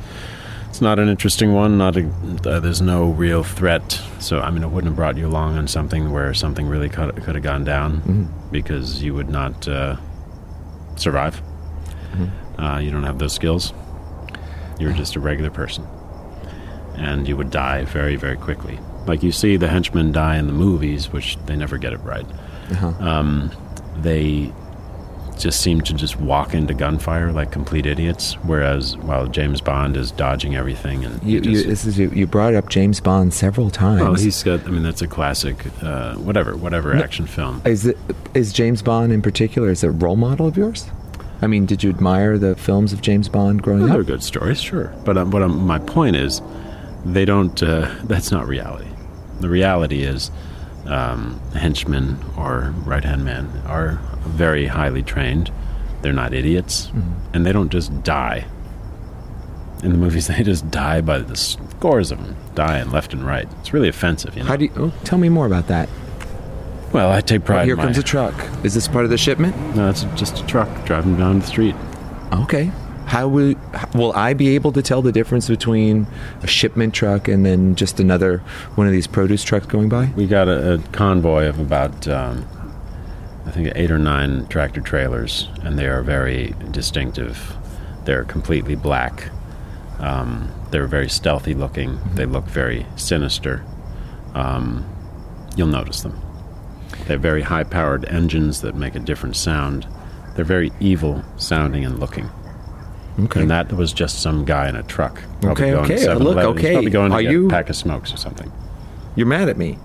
it's 0.69 0.81
not 0.81 0.99
an 0.99 1.09
interesting 1.09 1.53
one. 1.53 1.79
Not 1.79 1.97
a, 1.97 2.09
uh, 2.47 2.59
there's 2.61 2.81
no 2.83 3.11
real 3.11 3.43
threat. 3.45 4.01
So 4.19 4.41
I 4.41 4.51
mean, 4.51 4.63
it 4.63 4.69
wouldn't 4.71 4.91
have 4.91 4.97
brought 4.97 5.17
you 5.17 5.27
along 5.27 5.57
on 5.57 5.69
something 5.69 6.11
where 6.13 6.35
something 6.35 6.67
really 6.67 6.89
could, 6.89 7.15
could 7.23 7.35
have 7.37 7.45
gone 7.45 7.65
down 7.65 8.01
Mhm. 8.03 8.27
because 8.51 9.03
you 9.03 9.15
would 9.15 9.29
not 9.29 9.69
uh, 9.69 9.97
survive. 10.97 11.41
Uh, 12.59 12.79
you 12.83 12.91
don't 12.91 13.03
have 13.05 13.19
those 13.19 13.33
skills. 13.33 13.73
You're 14.79 14.93
just 14.93 15.17
a 15.17 15.21
regular 15.21 15.51
person, 15.51 15.85
and 16.97 17.27
you 17.29 17.37
would 17.37 17.51
die 17.51 17.85
very, 17.85 18.17
very 18.17 18.37
quickly. 18.37 18.79
Like 19.07 19.23
you 19.23 19.33
see 19.33 19.57
the 19.57 19.69
henchmen 19.69 20.13
die 20.13 20.37
in 20.37 20.47
the 20.47 20.53
movies, 20.53 21.13
which 21.13 21.37
they 21.47 21.57
never 21.57 21.79
get 21.79 21.93
it 21.93 21.99
right. 21.99 22.27
Uh-huh. 22.71 22.89
Um, 23.01 23.51
they 23.99 24.53
just 25.39 25.61
seem 25.61 25.81
to 25.81 25.93
just 25.93 26.17
walk 26.17 26.55
into 26.55 26.75
gunfire 26.75 27.33
like 27.33 27.51
complete 27.51 27.87
idiots. 27.87 28.35
Whereas 28.45 28.97
while 28.99 29.27
James 29.27 29.61
Bond 29.61 29.97
is 29.97 30.11
dodging 30.11 30.55
everything 30.55 31.05
and 31.05 31.23
you, 31.23 31.41
he 31.41 31.51
you, 31.51 31.63
this 31.65 31.85
is 31.85 31.99
you, 31.99 32.09
you 32.11 32.27
brought 32.27 32.55
up 32.55 32.69
james 32.69 33.01
bond 33.01 33.35
several 33.35 33.71
times 33.71 34.03
oh, 34.03 34.15
he's 34.15 34.43
got. 34.43 34.65
I 34.67 34.71
mean, 34.71 34.83
that's 34.83 35.03
a 35.03 35.09
classic. 35.09 35.57
Uh, 35.83 36.15
whatever, 36.17 36.57
whatever 36.57 36.95
action 36.95 37.27
film. 37.27 37.63
Is 37.65 37.87
it 37.87 37.99
is 38.35 38.53
James 38.53 38.83
Bond 38.83 39.13
in 39.13 39.23
particular? 39.23 39.71
Is 39.71 39.85
it 39.85 39.89
a 39.89 39.91
role 39.91 40.17
model 40.17 40.47
of 40.47 40.57
yours? 40.57 40.89
I 41.43 41.47
mean, 41.47 41.67
did 41.67 41.83
you 41.83 41.91
admire 41.91 42.39
the 42.39 42.55
films 42.57 42.93
of 42.93 43.03
James 43.03 43.29
Bond 43.29 43.63
growing 43.63 43.83
Well, 43.83 43.91
up? 43.91 43.97
they're 43.97 44.05
good 44.05 44.23
stories, 44.23 44.61
sure. 44.61 44.95
But 45.05 45.19
um, 45.19 45.31
what 45.31 45.43
um, 45.43 45.67
my 45.67 45.79
point 45.79 46.17
is, 46.17 46.41
they 47.05 47.25
don't. 47.25 47.61
Uh, 47.63 47.93
that's 48.05 48.31
not 48.31 48.47
reality. 48.47 48.89
The 49.45 49.51
reality 49.51 50.05
is, 50.05 50.31
um, 50.87 51.39
henchmen 51.53 52.19
or 52.35 52.73
right 52.87 53.05
hand 53.05 53.27
men 53.27 53.53
are 53.67 54.01
very 54.21 54.65
highly 54.65 55.03
trained. 55.03 55.53
They're 56.01 56.15
not 56.15 56.33
idiots, 56.33 56.91
and 57.35 57.45
they 57.45 57.53
don't 57.53 57.69
just 57.69 58.03
die. 58.03 58.47
In 59.83 59.93
the 59.93 59.99
movies, 59.99 60.29
they 60.29 60.43
just 60.43 60.71
die 60.71 61.03
by 61.03 61.19
the 61.19 61.37
scores 61.37 62.11
of 62.11 62.25
them, 62.25 62.37
dying 62.55 62.91
left 62.91 63.13
and 63.13 63.23
right. 63.23 63.47
It's 63.61 63.75
really 63.75 63.91
offensive. 63.91 64.35
You 64.35 64.45
know? 64.45 64.49
How 64.49 64.57
do 64.57 64.65
you? 64.65 64.73
Oh, 64.79 64.95
tell 65.05 65.19
me 65.19 65.29
more 65.29 65.45
about 65.45 65.69
that. 65.69 65.91
Well, 66.95 67.13
I 67.13 67.21
take 67.21 67.45
pride. 67.45 67.67
Here 67.67 67.75
in 67.75 67.77
my- 67.77 67.85
comes 67.85 67.99
a 67.99 68.03
truck. 68.03 68.35
Is 68.65 68.73
this 68.73 68.89
part 68.89 69.05
of 69.05 69.11
the 69.11 69.19
shipment? 69.19 69.55
No, 69.77 69.91
it's 69.91 70.05
just 70.15 70.41
a 70.41 70.47
truck 70.47 70.87
driving 70.87 71.19
down 71.19 71.41
the 71.41 71.47
street. 71.47 71.75
Okay. 72.33 72.73
How 73.07 73.29
will 73.29 73.55
will 73.95 74.13
I 74.15 74.35
be 74.35 74.55
able 74.55 74.73
to 74.73 74.83
tell 74.83 75.03
the 75.03 75.13
difference 75.13 75.49
between 75.49 76.07
a 76.43 76.47
shipment 76.47 76.95
truck 76.95 77.29
and 77.29 77.45
then 77.45 77.75
just 77.77 78.01
another 78.01 78.39
one 78.75 78.87
of 78.87 78.93
these 78.93 79.07
produce 79.07 79.45
trucks 79.45 79.67
going 79.67 79.89
by? 79.89 80.07
We 80.17 80.27
got 80.27 80.49
a, 80.49 80.75
a 80.75 80.79
convoy 80.93 81.47
of 81.47 81.59
about, 81.61 82.09
um, 82.09 82.47
I 83.47 83.51
think, 83.51 83.73
eight 83.75 83.91
or 83.91 83.99
nine 83.99 84.47
tractor 84.49 84.81
trailers, 84.81 85.49
and 85.63 85.79
they 85.79 85.87
are 85.87 86.03
very 86.03 86.55
distinctive. 86.71 87.55
They're 88.05 88.25
completely 88.25 88.75
black. 88.75 89.31
Um, 90.01 90.51
they're 90.71 90.87
very 90.87 91.09
stealthy 91.09 91.55
looking. 91.55 92.01
They 92.15 92.27
look 92.27 92.45
very 92.47 92.85
sinister. 92.97 93.65
Um, 94.35 94.85
you'll 95.57 95.69
notice 95.69 96.03
them. 96.03 96.21
They 97.07 97.15
have 97.15 97.21
very 97.21 97.43
high 97.43 97.65
powered 97.65 98.05
engines 98.07 98.61
that 98.63 98.75
make 98.75 98.95
a 98.95 99.01
different 99.01 99.37
sound. 99.37 99.87
They're 100.35 100.45
very 100.45 100.73
evil 100.81 101.25
sounding 101.37 101.85
and 101.85 102.01
looking. 102.01 102.29
Okay. 103.19 103.43
And 103.43 103.51
that 103.51 103.73
was 103.73 103.93
just 103.93 104.21
some 104.23 104.45
guy 104.45 104.69
in 104.69 104.75
a 104.77 104.83
truck. 104.83 105.23
Probably 105.41 105.51
Okay, 105.51 105.71
going 105.71 105.85
okay, 105.85 105.97
to 105.97 106.11
7-Eleven. 106.11 106.25
look, 106.25 106.37
He's 106.57 106.65
okay. 106.65 106.73
Probably 106.75 106.91
going 106.91 107.11
to 107.11 107.17
Are 107.19 107.23
get 107.23 107.31
you- 107.33 107.47
a 107.47 107.51
pack 107.51 107.71
of 107.71 107.77
smokes 107.77 108.13
or 108.13 108.17
something. 108.17 108.51
You're 109.17 109.27
mad 109.29 109.49
at 109.49 109.57
me 109.57 109.79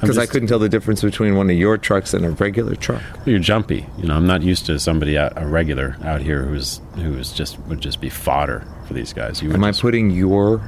because 0.00 0.18
I 0.18 0.26
couldn't 0.26 0.46
tell 0.48 0.58
the 0.60 0.68
difference 0.68 1.02
between 1.02 1.34
one 1.34 1.50
of 1.50 1.56
your 1.56 1.76
trucks 1.76 2.14
and 2.14 2.24
a 2.24 2.30
regular 2.30 2.76
truck. 2.76 3.02
You're 3.24 3.38
jumpy. 3.40 3.86
You 3.98 4.06
know, 4.06 4.14
I'm 4.14 4.26
not 4.26 4.42
used 4.42 4.66
to 4.66 4.78
somebody 4.78 5.18
out, 5.18 5.32
a 5.36 5.46
regular 5.46 5.96
out 6.04 6.20
here 6.20 6.42
who's 6.44 6.80
who's 6.96 7.32
just 7.32 7.58
would 7.62 7.80
just 7.80 8.00
be 8.00 8.08
fodder 8.08 8.64
for 8.86 8.94
these 8.94 9.12
guys. 9.12 9.42
You 9.42 9.52
Am 9.52 9.64
I 9.64 9.70
just- 9.70 9.80
putting 9.80 10.10
your 10.10 10.60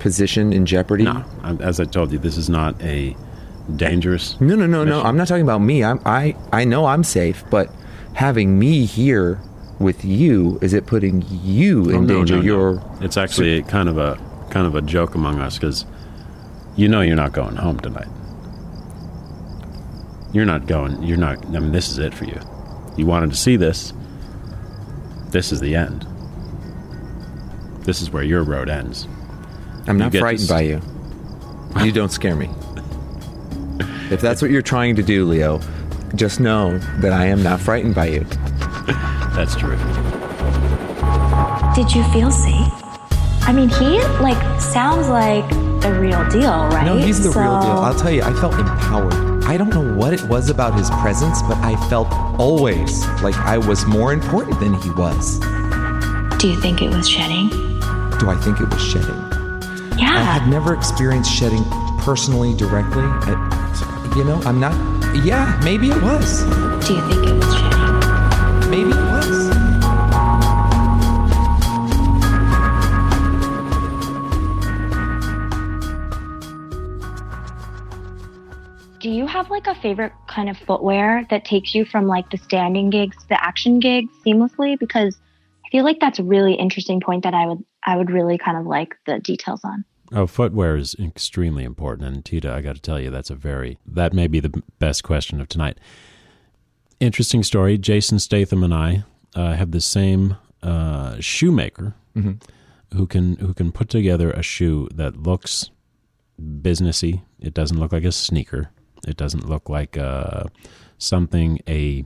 position 0.00 0.52
in 0.52 0.66
jeopardy? 0.66 1.04
No, 1.04 1.24
I'm, 1.42 1.60
as 1.60 1.78
I 1.78 1.84
told 1.84 2.10
you, 2.10 2.18
this 2.18 2.36
is 2.36 2.48
not 2.48 2.80
a 2.82 3.14
dangerous. 3.76 4.40
No, 4.40 4.56
no, 4.56 4.66
no, 4.66 4.82
no. 4.84 5.02
I'm 5.02 5.16
not 5.16 5.28
talking 5.28 5.44
about 5.44 5.60
me. 5.60 5.84
I'm, 5.84 6.00
I 6.04 6.34
I 6.52 6.64
know 6.64 6.86
I'm 6.86 7.04
safe, 7.04 7.44
but 7.50 7.70
having 8.14 8.58
me 8.58 8.86
here 8.86 9.38
with 9.78 10.04
you 10.04 10.58
is 10.62 10.72
it 10.72 10.86
putting 10.86 11.24
you 11.42 11.86
Oh, 11.86 11.96
in 11.96 12.06
no, 12.06 12.18
danger? 12.18 12.34
no, 12.36 12.40
no. 12.40 12.46
You're 12.46 12.82
It's 13.00 13.16
actually 13.16 13.62
kind 13.64 13.88
of 13.88 13.98
a 13.98 14.18
kind 14.50 14.66
of 14.66 14.74
a 14.74 14.82
joke 14.82 15.14
among 15.14 15.40
us 15.40 15.58
because 15.58 15.84
you 16.76 16.88
know 16.88 17.00
you're 17.00 17.16
not 17.16 17.32
going 17.32 17.56
home 17.56 17.78
tonight. 17.80 18.08
You're 20.32 20.44
not 20.44 20.66
going. 20.66 21.02
You're 21.02 21.16
not. 21.16 21.44
I 21.46 21.60
mean, 21.60 21.72
this 21.72 21.88
is 21.88 21.98
it 21.98 22.12
for 22.12 22.24
you. 22.24 22.40
You 22.96 23.06
wanted 23.06 23.30
to 23.30 23.36
see 23.36 23.56
this. 23.56 23.92
This 25.30 25.52
is 25.52 25.60
the 25.60 25.74
end. 25.76 26.06
This 27.82 28.00
is 28.02 28.10
where 28.10 28.22
your 28.24 28.42
road 28.42 28.68
ends. 28.68 29.06
I'm 29.86 29.98
not 29.98 30.12
frightened 30.14 30.48
by 30.48 30.62
you. 30.62 30.80
You 31.84 31.92
don't 31.92 32.10
scare 32.12 32.36
me. 32.36 32.48
If 34.10 34.20
that's 34.20 34.42
what 34.42 34.50
you're 34.50 34.60
trying 34.62 34.96
to 34.96 35.02
do, 35.02 35.24
Leo, 35.24 35.60
just 36.14 36.38
know 36.38 36.78
that 37.00 37.12
I 37.12 37.24
am 37.26 37.42
not 37.42 37.58
frightened 37.58 37.94
by 37.94 38.08
you. 38.08 38.26
That's 39.34 39.56
terrific. 39.56 39.86
Did 41.74 41.92
you 41.92 42.04
feel 42.12 42.30
safe? 42.30 42.72
I 43.46 43.52
mean, 43.52 43.68
he 43.68 44.00
like 44.22 44.60
sounds 44.60 45.08
like 45.08 45.48
the 45.82 45.92
real 46.00 46.26
deal, 46.30 46.50
right? 46.68 46.84
No, 46.86 46.96
he's 46.96 47.22
the 47.22 47.28
real 47.38 47.60
deal. 47.60 47.70
I'll 47.70 47.94
tell 47.94 48.10
you, 48.10 48.22
I 48.22 48.32
felt 48.32 48.54
empowered. 48.54 49.44
I 49.44 49.58
don't 49.58 49.68
know 49.68 49.94
what 49.94 50.14
it 50.14 50.22
was 50.24 50.48
about 50.48 50.74
his 50.78 50.88
presence, 50.90 51.42
but 51.42 51.58
I 51.58 51.76
felt 51.88 52.08
always 52.40 53.04
like 53.22 53.34
I 53.36 53.58
was 53.58 53.84
more 53.84 54.12
important 54.12 54.60
than 54.60 54.72
he 54.74 54.90
was. 54.90 55.40
Do 56.38 56.48
you 56.48 56.58
think 56.60 56.80
it 56.80 56.88
was 56.88 57.06
shedding? 57.08 57.48
Do 58.18 58.30
I 58.30 58.38
think 58.40 58.60
it 58.60 58.70
was 58.72 58.82
shedding? 58.82 59.14
Yeah. 59.98 60.14
I 60.16 60.22
had 60.22 60.48
never 60.48 60.72
experienced 60.74 61.30
shedding 61.30 61.64
personally, 61.98 62.54
directly. 62.54 63.02
I, 63.02 64.12
you 64.16 64.24
know, 64.24 64.40
I'm 64.46 64.58
not. 64.60 64.72
Yeah, 65.24 65.60
maybe 65.62 65.90
it 65.90 66.02
was. 66.02 66.44
Do 66.86 66.94
you 66.94 67.08
think 67.08 67.26
it 67.26 67.34
was 67.34 67.54
shedding? 67.54 68.70
Maybe 68.70 68.92
like 79.66 79.76
a 79.76 79.80
favorite 79.80 80.12
kind 80.26 80.48
of 80.48 80.56
footwear 80.58 81.26
that 81.30 81.44
takes 81.44 81.74
you 81.74 81.84
from 81.84 82.06
like 82.06 82.30
the 82.30 82.38
standing 82.38 82.90
gigs 82.90 83.16
to 83.16 83.28
the 83.28 83.44
action 83.44 83.78
gigs 83.80 84.12
seamlessly? 84.26 84.78
Because 84.78 85.18
I 85.64 85.68
feel 85.70 85.84
like 85.84 86.00
that's 86.00 86.18
a 86.18 86.24
really 86.24 86.54
interesting 86.54 87.00
point 87.00 87.22
that 87.24 87.34
I 87.34 87.46
would 87.46 87.64
I 87.86 87.96
would 87.96 88.10
really 88.10 88.38
kind 88.38 88.56
of 88.56 88.66
like 88.66 88.94
the 89.06 89.18
details 89.20 89.60
on. 89.64 89.84
Oh, 90.12 90.26
footwear 90.26 90.76
is 90.76 90.94
extremely 90.98 91.64
important, 91.64 92.08
and 92.08 92.24
Tita, 92.24 92.52
I 92.52 92.60
got 92.60 92.76
to 92.76 92.80
tell 92.82 93.00
you, 93.00 93.10
that's 93.10 93.30
a 93.30 93.34
very 93.34 93.78
that 93.86 94.12
may 94.12 94.26
be 94.26 94.40
the 94.40 94.62
best 94.78 95.02
question 95.02 95.40
of 95.40 95.48
tonight. 95.48 95.78
Interesting 97.00 97.42
story. 97.42 97.76
Jason 97.78 98.18
Statham 98.18 98.62
and 98.62 98.72
I 98.72 99.04
uh, 99.34 99.54
have 99.54 99.72
the 99.72 99.80
same 99.80 100.36
uh, 100.62 101.16
shoemaker 101.20 101.94
Mhm. 102.16 102.40
who 102.94 103.06
can 103.06 103.36
who 103.36 103.52
can 103.52 103.72
put 103.72 103.88
together 103.88 104.30
a 104.30 104.42
shoe 104.42 104.88
that 104.94 105.16
looks 105.16 105.70
businessy. 106.40 107.22
It 107.40 107.52
doesn't 107.54 107.78
look 107.78 107.92
like 107.92 108.04
a 108.04 108.12
sneaker. 108.12 108.70
It 109.06 109.16
doesn't 109.16 109.48
look 109.48 109.68
like 109.68 109.96
uh, 109.96 110.44
something 110.98 111.60
a 111.68 112.04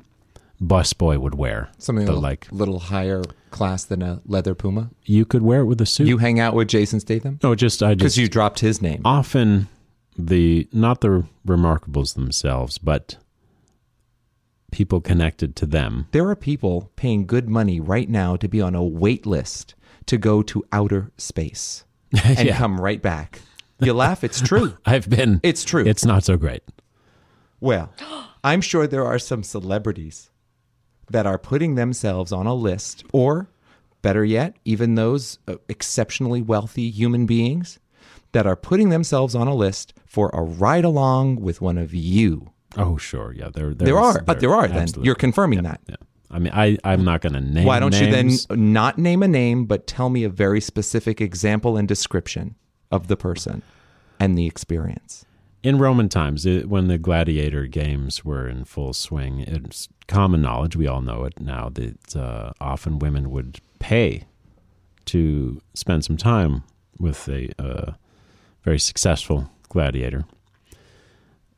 busboy 0.62 1.19
would 1.19 1.35
wear. 1.37 1.71
Something 1.78 2.07
The, 2.07 2.11
a 2.11 2.14
little, 2.14 2.23
like 2.23 2.49
little 2.50 2.78
higher 2.81 3.23
class 3.50 3.85
than 3.85 4.02
a 4.02 4.21
leather 4.26 4.55
puma. 4.55 4.90
you 5.05 5.25
could 5.25 5.43
wear 5.43 5.61
it 5.61 5.67
with 5.67 5.81
a 5.81 5.87
suit. 5.87 6.07
You 6.09 6.19
hang 6.19 6.38
out 6.40 6.55
with 6.55 6.69
Jason 6.69 7.00
Statham 7.00 7.38
no, 7.43 7.55
just 7.55 7.83
I 7.83 7.90
just 7.95 7.99
because 7.99 8.19
you 8.19 8.28
dropped 8.28 8.61
his 8.61 8.83
name. 8.83 9.00
often 9.05 9.69
the 10.19 10.69
not 10.73 11.00
the 11.00 11.25
remarkables 11.47 12.14
themselves, 12.14 12.76
but 12.78 13.17
people 14.71 15.00
connected 15.00 15.57
to 15.57 15.67
them. 15.67 16.09
There 16.11 16.28
are 16.28 16.37
people 16.37 16.90
paying 16.97 17.26
good 17.26 17.49
money 17.49 17.81
right 17.81 18.09
now 18.09 18.37
to 18.37 18.49
be 18.49 18.61
on 18.61 18.75
a 18.75 18.85
wait 18.85 19.25
list 19.26 19.75
to 20.07 20.19
go 20.19 20.43
to 20.43 20.64
outer 20.73 21.11
space 21.17 21.85
and 22.25 22.47
Yeah. 22.49 22.57
come 22.59 22.81
right 22.81 23.00
back. 23.00 23.40
You 23.81 23.93
laugh, 23.95 24.25
it's 24.25 24.40
true. 24.40 24.76
I've 24.85 25.09
been. 25.09 25.40
It's 25.43 25.64
true. 25.64 25.87
It's 25.87 26.05
not 26.05 26.25
so 26.25 26.37
great. 26.37 26.62
Well, 27.61 27.93
I'm 28.45 28.61
sure 28.61 28.87
there 28.87 29.05
are 29.05 29.19
some 29.19 29.43
celebrities 29.43 30.31
that 31.11 31.27
are 31.27 31.38
putting 31.38 31.75
themselves 31.75 32.33
on 32.33 32.47
a 32.47 32.55
list, 32.55 33.05
or 33.12 33.49
better 34.03 34.25
yet, 34.25 34.57
even 34.65 34.95
those 34.95 35.38
uh, 35.49 35.57
exceptionally 35.69 36.43
wealthy 36.43 36.91
human 36.91 37.27
beings 37.27 37.79
that 38.33 38.47
are 38.47 38.57
putting 38.57 38.91
themselves 38.91 39.35
on 39.35 39.49
a 39.49 39.55
list 39.55 39.95
for 40.07 40.31
a 40.33 40.43
ride 40.43 40.85
along 40.85 41.37
with 41.37 41.61
one 41.61 41.79
of 41.79 41.95
you 41.95 42.53
Oh, 42.77 42.97
sure, 42.97 43.33
yeah, 43.33 43.49
there 43.53 43.73
there, 43.73 43.99
are, 43.99 44.23
but 44.23 44.41
there 44.41 44.55
are. 44.55 44.69
Then 44.69 44.88
you're 45.03 45.15
confirming 45.15 45.62
that. 45.62 45.81
Yeah. 45.88 45.97
I 46.31 46.38
mean, 46.38 46.53
I 46.55 46.77
I'm 46.85 47.05
not 47.05 47.23
going 47.23 47.33
to 47.33 47.41
name. 47.41 47.65
Why 47.65 47.81
don't 47.81 47.93
names. 47.93 48.47
you 48.49 48.57
then 48.57 48.73
not 48.73 48.99
name 48.99 49.23
a 49.23 49.29
name, 49.29 49.65
but 49.65 49.87
tell 49.87 50.11
me 50.11 50.25
a 50.25 50.29
very 50.29 50.61
specific 50.61 51.21
example 51.21 51.77
and 51.77 51.88
description 51.88 52.57
of 52.91 53.09
the 53.09 53.17
person 53.17 53.62
and 54.21 54.37
the 54.37 54.47
experience? 54.47 55.25
In 55.62 55.79
Roman 55.79 56.09
times, 56.09 56.47
it, 56.47 56.69
when 56.69 56.88
the 56.88 56.99
gladiator 56.99 57.67
games 57.67 58.25
were 58.25 58.49
in 58.49 58.65
full 58.65 58.93
swing, 58.93 59.41
it's 59.41 59.88
common 60.07 60.41
knowledge. 60.41 60.77
We 60.77 60.87
all 60.87 61.03
know 61.03 61.25
it 61.25 61.41
now 61.41 61.69
that 61.71 62.17
uh, 62.17 62.53
often 62.61 62.99
women 62.99 63.31
would 63.31 63.61
pay 63.79 64.25
to 65.07 65.61
spend 65.75 66.05
some 66.05 66.17
time 66.17 66.62
with 66.99 67.29
a 67.29 67.50
uh, 67.61 67.93
very 68.62 68.79
successful 68.79 69.50
gladiator. 69.69 70.25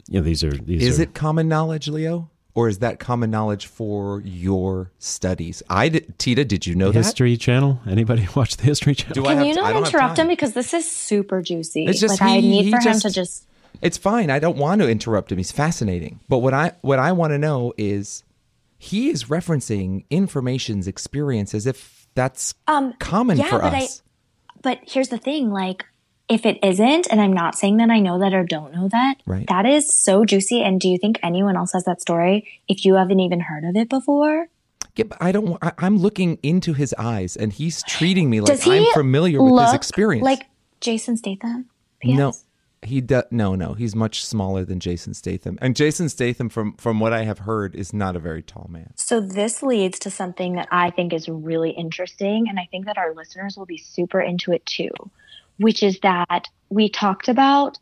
Yeah, 0.08 0.20
these 0.20 0.42
are 0.42 0.50
these. 0.52 0.82
Is 0.82 0.98
are, 0.98 1.04
it 1.04 1.14
common 1.14 1.48
knowledge, 1.48 1.88
Leo? 1.88 2.30
Or 2.52 2.68
is 2.68 2.80
that 2.80 2.98
common 2.98 3.30
knowledge 3.30 3.66
for 3.66 4.22
your 4.24 4.90
studies? 4.98 5.62
I 5.70 5.88
did, 5.88 6.18
Tita, 6.18 6.44
did 6.44 6.66
you 6.66 6.74
know 6.74 6.90
that? 6.90 6.98
History 6.98 7.36
Channel? 7.36 7.80
Anybody 7.88 8.26
watch 8.34 8.56
the 8.56 8.64
History 8.64 8.94
Channel? 8.94 9.14
Do 9.14 9.24
I 9.26 9.34
Can 9.34 9.38
have 9.38 9.46
you 9.46 9.54
to- 9.54 9.60
I 9.60 9.72
not 9.72 9.72
don't 9.72 9.86
interrupt 9.86 10.18
him 10.18 10.26
because 10.26 10.52
this 10.54 10.74
is 10.74 10.90
super 10.90 11.42
juicy. 11.42 11.86
It's 11.86 12.00
just 12.00 12.20
like 12.20 12.28
I 12.28 12.40
need 12.40 12.64
he 12.64 12.70
for 12.72 12.80
him 12.80 12.98
to 12.98 13.10
just 13.10 13.46
It's 13.82 13.96
fine. 13.98 14.30
I 14.30 14.38
don't 14.38 14.56
want 14.56 14.80
to 14.82 14.88
interrupt 14.88 15.32
him. 15.32 15.38
He's 15.38 15.52
fascinating. 15.52 16.20
But 16.28 16.38
what 16.38 16.54
I 16.54 16.72
what 16.82 16.98
I 16.98 17.12
want 17.12 17.32
to 17.32 17.38
know 17.38 17.72
is 17.76 18.24
he 18.78 19.10
is 19.10 19.24
referencing 19.24 20.04
information's 20.10 20.86
experience 20.86 21.54
as 21.54 21.66
if 21.66 22.08
that's 22.14 22.54
um 22.66 22.92
common 22.98 23.38
yeah, 23.38 23.44
for 23.48 23.58
but 23.60 23.74
us. 23.74 24.02
I 24.02 24.58
but 24.62 24.78
here's 24.86 25.08
the 25.08 25.18
thing, 25.18 25.50
like 25.50 25.84
if 26.28 26.46
it 26.46 26.58
isn't, 26.62 27.08
and 27.10 27.20
I'm 27.20 27.32
not 27.32 27.56
saying 27.56 27.78
that 27.78 27.90
I 27.90 27.98
know 27.98 28.20
that 28.20 28.32
or 28.32 28.44
don't 28.44 28.72
know 28.72 28.88
that, 28.88 29.16
Right. 29.26 29.46
that 29.48 29.66
is 29.66 29.92
so 29.92 30.24
juicy. 30.24 30.62
And 30.62 30.80
do 30.80 30.88
you 30.88 30.96
think 30.96 31.18
anyone 31.24 31.56
else 31.56 31.72
has 31.72 31.84
that 31.84 32.00
story 32.00 32.46
if 32.68 32.84
you 32.84 32.94
haven't 32.94 33.18
even 33.20 33.40
heard 33.40 33.64
of 33.64 33.74
it 33.74 33.88
before? 33.88 34.48
Yeah, 34.96 35.04
but 35.04 35.18
I 35.20 35.32
don't. 35.32 35.56
I, 35.62 35.72
I'm 35.78 35.96
looking 35.98 36.38
into 36.42 36.72
his 36.74 36.94
eyes, 36.98 37.36
and 37.36 37.52
he's 37.52 37.82
treating 37.84 38.28
me 38.28 38.40
like 38.40 38.66
I'm 38.66 38.84
familiar 38.92 39.42
with 39.42 39.60
his 39.60 39.72
experience. 39.74 40.24
Like 40.24 40.46
Jason 40.80 41.16
Statham? 41.16 41.66
no, 42.04 42.32
he 42.82 43.00
does. 43.00 43.24
No, 43.30 43.54
no, 43.54 43.74
he's 43.74 43.94
much 43.94 44.24
smaller 44.24 44.64
than 44.64 44.80
Jason 44.80 45.14
Statham, 45.14 45.58
and 45.60 45.76
Jason 45.76 46.08
Statham, 46.08 46.48
from 46.48 46.74
from 46.76 47.00
what 47.00 47.12
I 47.12 47.24
have 47.24 47.40
heard, 47.40 47.74
is 47.74 47.92
not 47.92 48.16
a 48.16 48.20
very 48.20 48.42
tall 48.42 48.68
man. 48.70 48.92
So 48.96 49.20
this 49.20 49.62
leads 49.62 49.98
to 50.00 50.10
something 50.10 50.54
that 50.54 50.68
I 50.70 50.90
think 50.90 51.12
is 51.12 51.28
really 51.28 51.70
interesting, 51.70 52.48
and 52.48 52.58
I 52.58 52.68
think 52.70 52.86
that 52.86 52.98
our 52.98 53.14
listeners 53.14 53.56
will 53.56 53.66
be 53.66 53.78
super 53.78 54.20
into 54.20 54.52
it 54.52 54.64
too, 54.66 54.90
which 55.58 55.82
is 55.82 55.98
that 56.00 56.46
we 56.70 56.88
talked 56.88 57.28
about 57.28 57.78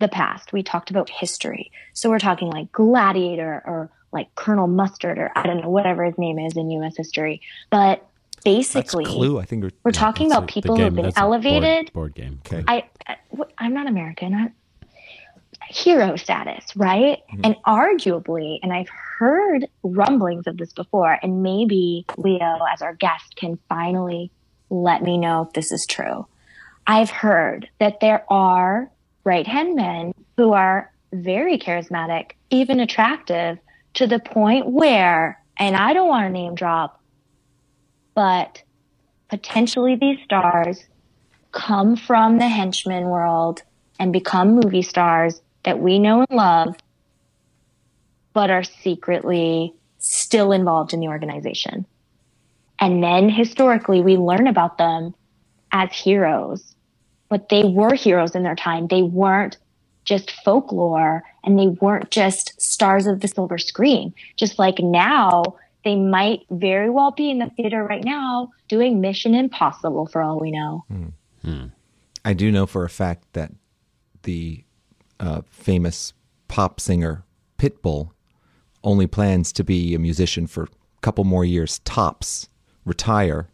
the 0.00 0.08
past, 0.08 0.52
we 0.52 0.62
talked 0.62 0.90
about 0.90 1.08
history. 1.08 1.70
So 1.92 2.10
we're 2.10 2.18
talking 2.18 2.48
like 2.48 2.72
Gladiator 2.72 3.62
or 3.64 3.90
like 4.12 4.34
Colonel 4.34 4.66
Mustard 4.66 5.18
or 5.18 5.32
I 5.34 5.46
don't 5.46 5.60
know 5.60 5.70
whatever 5.70 6.04
his 6.04 6.18
name 6.18 6.38
is 6.38 6.56
in 6.56 6.70
U.S. 6.70 6.96
history, 6.96 7.40
but 7.70 8.06
basically, 8.44 9.04
That's 9.04 9.14
Clue. 9.16 9.38
I 9.38 9.44
think 9.44 9.62
we're, 9.64 9.70
we're 9.84 9.90
talking 9.90 10.30
about 10.30 10.44
a- 10.44 10.46
people 10.46 10.76
who 10.76 10.82
have 10.82 10.94
been 10.94 11.04
that's 11.06 11.16
a 11.16 11.20
board- 11.22 11.44
elevated. 11.44 11.92
board, 11.92 12.14
game. 12.14 12.40
Okay. 12.46 12.64
I, 12.68 12.84
I 13.06 13.16
I'm 13.58 13.74
not 13.74 13.86
American. 13.86 14.34
I, 14.34 14.52
hero 15.68 16.14
status, 16.16 16.64
right? 16.76 17.22
Mm-hmm. 17.32 17.40
And 17.44 17.56
arguably, 17.66 18.58
and 18.62 18.72
I've 18.72 18.88
heard 18.88 19.66
rumblings 19.82 20.46
of 20.46 20.56
this 20.58 20.72
before, 20.72 21.18
and 21.22 21.42
maybe 21.42 22.04
Leo, 22.16 22.58
as 22.72 22.82
our 22.82 22.94
guest, 22.94 23.36
can 23.36 23.58
finally 23.68 24.30
let 24.70 25.02
me 25.02 25.16
know 25.18 25.42
if 25.42 25.52
this 25.54 25.72
is 25.72 25.86
true. 25.86 26.26
I've 26.86 27.10
heard 27.10 27.68
that 27.80 28.00
there 28.00 28.24
are 28.30 28.90
right 29.24 29.46
hand 29.46 29.74
men 29.74 30.12
who 30.36 30.52
are 30.52 30.92
very 31.12 31.58
charismatic, 31.58 32.32
even 32.50 32.78
attractive, 32.80 33.58
to 33.94 34.06
the 34.06 34.18
point 34.18 34.66
where, 34.66 35.40
and 35.56 35.76
I 35.76 35.92
don't 35.92 36.08
want 36.08 36.26
to 36.26 36.30
name 36.30 36.54
drop, 36.54 37.00
but 38.14 38.62
potentially 39.28 39.96
these 39.96 40.18
stars 40.24 40.84
come 41.52 41.96
from 41.96 42.38
the 42.38 42.48
henchman 42.48 43.04
world 43.04 43.62
and 43.98 44.12
become 44.12 44.54
movie 44.54 44.82
stars 44.82 45.40
that 45.64 45.78
we 45.78 45.98
know 45.98 46.20
and 46.20 46.36
love, 46.36 46.76
but 48.32 48.50
are 48.50 48.64
secretly 48.64 49.72
still 49.98 50.52
involved 50.52 50.92
in 50.92 51.00
the 51.00 51.08
organization. 51.08 51.86
And 52.78 53.02
then 53.02 53.30
historically, 53.30 54.00
we 54.00 54.16
learn 54.16 54.46
about 54.46 54.78
them 54.78 55.14
as 55.72 55.92
heroes, 55.92 56.74
but 57.28 57.48
they 57.48 57.64
were 57.64 57.94
heroes 57.94 58.34
in 58.34 58.42
their 58.42 58.56
time. 58.56 58.88
They 58.88 59.02
weren't 59.02 59.56
just 60.04 60.30
folklore 60.44 61.22
and 61.44 61.58
they 61.58 61.68
weren't 61.68 62.10
just 62.10 62.60
stars 62.60 63.06
of 63.06 63.20
the 63.20 63.28
silver 63.28 63.58
screen. 63.58 64.12
Just 64.36 64.58
like 64.58 64.78
now, 64.78 65.56
they 65.84 65.96
might 65.96 66.40
very 66.50 66.90
well 66.90 67.10
be 67.10 67.30
in 67.30 67.38
the 67.38 67.50
theater 67.50 67.84
right 67.84 68.04
now 68.04 68.50
doing 68.68 69.00
Mission 69.00 69.34
Impossible 69.34 70.06
for 70.06 70.22
all 70.22 70.40
we 70.40 70.50
know. 70.50 70.84
I 72.24 72.32
do 72.32 72.50
know 72.50 72.66
for 72.66 72.84
a 72.84 72.90
fact 72.90 73.24
that 73.34 73.52
the 74.22 74.64
uh, 75.20 75.42
famous 75.50 76.14
pop 76.48 76.80
singer 76.80 77.24
Pitbull 77.58 78.10
only 78.82 79.06
plans 79.06 79.52
to 79.52 79.64
be 79.64 79.94
a 79.94 79.98
musician 79.98 80.46
for 80.46 80.64
a 80.64 80.68
couple 81.00 81.24
more 81.24 81.44
years 81.44 81.80
tops, 81.80 82.48
retire, 82.84 83.48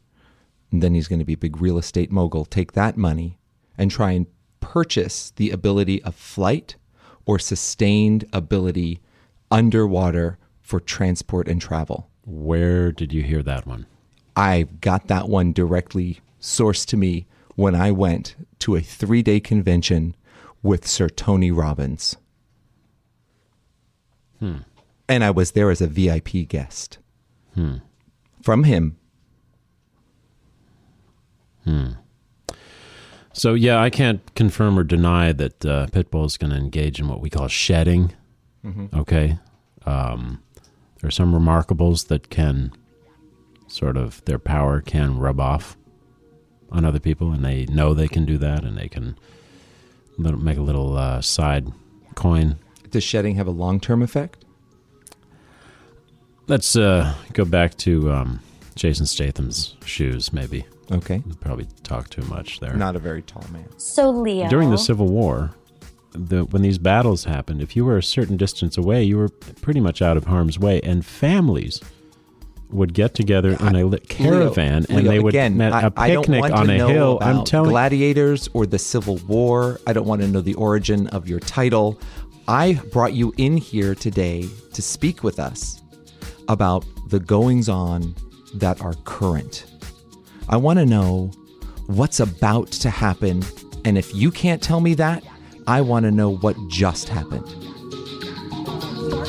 and 0.71 0.83
then 0.83 0.95
he's 0.95 1.09
going 1.09 1.19
to 1.19 1.25
be 1.25 1.33
a 1.33 1.39
big 1.39 1.61
real 1.61 1.79
estate 1.79 2.11
mogul. 2.11 2.45
Take 2.45 2.73
that 2.73 2.97
money 2.97 3.39
and 3.77 3.91
try 3.91 4.13
and 4.13 4.27
purchase 4.61 5.33
the 5.37 5.51
ability 5.51 6.03
of 6.03 6.15
flight 6.15 6.77
or 7.27 7.39
sustained 7.39 8.25
ability 8.33 9.01
underwater 9.51 10.39
for 10.61 10.81
transport 10.81 11.49
and 11.49 11.61
travel. 11.61 12.10
Where 12.31 12.93
did 12.93 13.13
you 13.13 13.23
hear 13.23 13.43
that 13.43 13.67
one? 13.67 13.87
I 14.37 14.63
got 14.81 15.09
that 15.09 15.29
one 15.29 15.53
directly 15.53 16.21
sourced 16.41 16.87
to 16.87 16.97
me 16.97 17.27
when 17.57 17.75
I 17.75 17.91
went 17.91 18.37
to 18.61 18.77
a 18.77 18.81
three 18.81 19.23
day 19.23 19.41
convention 19.41 20.15
with 20.63 20.87
Sir 20.87 21.09
Tony 21.09 21.51
Robbins. 21.51 22.17
And 25.09 25.25
I 25.25 25.31
was 25.31 25.51
there 25.53 25.71
as 25.71 25.81
a 25.81 25.87
VIP 25.87 26.49
guest. 26.49 26.99
From 28.43 28.65
him. 28.65 28.97
So 33.33 33.55
yeah, 33.55 33.81
I 33.81 33.91
can't 33.91 34.35
confirm 34.35 34.79
or 34.79 34.85
deny 34.85 35.33
that 35.33 35.65
uh, 35.67 35.87
Pitbull 35.87 36.27
is 36.27 36.37
going 36.37 36.51
to 36.53 36.57
engage 36.57 37.01
in 37.01 37.09
what 37.09 37.21
we 37.21 37.29
call 37.31 37.49
shedding. 37.49 38.13
Okay, 38.95 39.39
um, 39.87 40.43
there 41.01 41.09
are 41.09 41.13
some 41.13 41.33
remarkables 41.33 42.09
that 42.09 42.31
can 42.31 42.73
sort 43.69 43.97
of 43.97 44.25
their 44.25 44.39
power 44.39 44.81
can 44.81 45.19
rub 45.19 45.41
off 45.41 45.77
on 46.71 46.85
other 46.85 47.01
people, 47.01 47.33
and 47.33 47.45
they 47.45 47.67
know 47.67 47.95
they 47.95 48.09
can 48.09 48.25
do 48.25 48.39
that, 48.39 48.65
and 48.65 48.77
they 48.77 48.89
can 48.89 49.17
make 50.19 50.59
a 50.59 50.63
little 50.63 50.97
uh, 50.97 51.21
side 51.21 51.67
coin. 52.15 52.57
Does 52.91 53.03
shedding 53.05 53.37
have 53.37 53.47
a 53.47 53.53
long 53.53 53.81
term 53.81 54.03
effect? 54.03 54.45
Let's 56.47 56.75
uh, 56.77 57.15
go 57.33 57.45
back 57.45 57.77
to 57.79 58.11
um, 58.13 58.41
Jason 58.75 59.07
Statham's 59.07 59.77
shoes. 59.85 60.33
Maybe 60.33 60.65
Okay. 60.91 61.23
probably 61.41 61.69
talk 61.85 62.11
too 62.11 62.23
much 62.23 62.59
there. 62.61 62.75
Not 62.75 62.97
a 62.97 62.99
very 62.99 63.23
tall 63.23 63.45
man. 63.53 63.69
So, 63.79 64.11
Leo. 64.11 64.49
during 64.49 64.71
the 64.71 64.79
Civil 64.79 65.07
War, 65.07 65.53
the, 66.13 66.45
when 66.45 66.63
these 66.63 66.79
battles 66.79 67.25
happened, 67.25 67.63
if 67.63 67.77
you 67.77 67.85
were 67.85 67.99
a 67.99 68.03
certain 68.03 68.37
distance 68.37 68.77
away, 68.77 69.03
you 69.03 69.17
were 69.17 69.29
pretty 69.29 69.81
much 69.81 70.03
out 70.03 70.17
of 70.17 70.25
harm's 70.27 70.59
way, 70.59 70.81
and 70.83 71.05
families 71.05 71.81
would 72.71 72.95
get 72.95 73.15
together 73.15 73.57
in 73.61 73.75
a 73.75 73.85
lit 73.85 74.09
caravan, 74.09 74.83
Leo, 74.83 74.97
and 74.97 75.03
Leo, 75.03 75.11
they 75.11 75.19
would 75.19 75.35
again, 75.35 75.57
met 75.57 75.73
I, 75.73 75.83
a 75.83 75.93
I 75.97 76.11
don't 76.13 76.23
picnic 76.23 76.43
want 76.43 76.55
on 76.55 76.67
to 76.67 76.73
a 76.73 76.79
know 76.79 76.89
hill. 76.89 77.19
I'm 77.21 77.45
telling 77.45 77.71
gladiators 77.71 78.49
or 78.53 78.67
the 78.67 78.79
Civil 78.79 79.17
War. 79.29 79.81
I 79.87 79.93
don't 79.93 80.07
want 80.07 80.23
to 80.23 80.29
know 80.29 80.41
the 80.41 80.55
origin 80.55 81.09
of 81.09 81.29
your 81.29 81.41
title. 81.41 82.01
I 82.47 82.75
brought 82.93 83.13
you 83.13 83.33
in 83.37 83.57
here 83.57 83.95
today 83.95 84.49
to 84.73 84.83
speak 84.83 85.23
with 85.23 85.39
us 85.39 85.83
about 86.49 86.85
the 87.09 87.21
goings 87.21 87.69
on 87.69 88.15
that 88.55 88.81
are 88.81 88.95
current. 89.05 89.67
I 90.49 90.57
want 90.57 90.79
to 90.79 90.87
know 90.87 91.31
what's 91.87 92.21
about 92.21 92.71
to 92.73 92.91
happen, 92.91 93.43
and 93.85 93.97
if 93.99 94.15
you 94.15 94.31
can't 94.31 94.63
tell 94.63 94.81
me 94.81 94.95
that, 94.95 95.25
I 95.67 95.81
want 95.81 96.05
to 96.05 96.11
know 96.11 96.37
what 96.37 96.57
just 96.69 97.09
happened. 97.09 97.47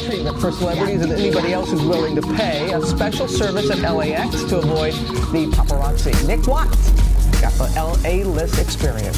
treatment 0.06 0.40
for 0.40 0.52
celebrities 0.52 1.02
and 1.02 1.12
anybody 1.12 1.54
else 1.54 1.72
who's 1.72 1.84
willing 1.84 2.16
to 2.16 2.22
pay. 2.22 2.72
A 2.74 2.82
special 2.82 3.28
service 3.28 3.70
at 3.70 3.80
LAX 3.80 4.44
to 4.46 4.58
avoid 4.60 4.94
the 4.94 5.52
paparazzi. 5.56 6.28
Nick 6.28 6.48
Watts 6.48 6.90
got 7.42 7.54
the 7.54 7.72
LA 7.76 8.28
list 8.30 8.60
experience. 8.60 9.18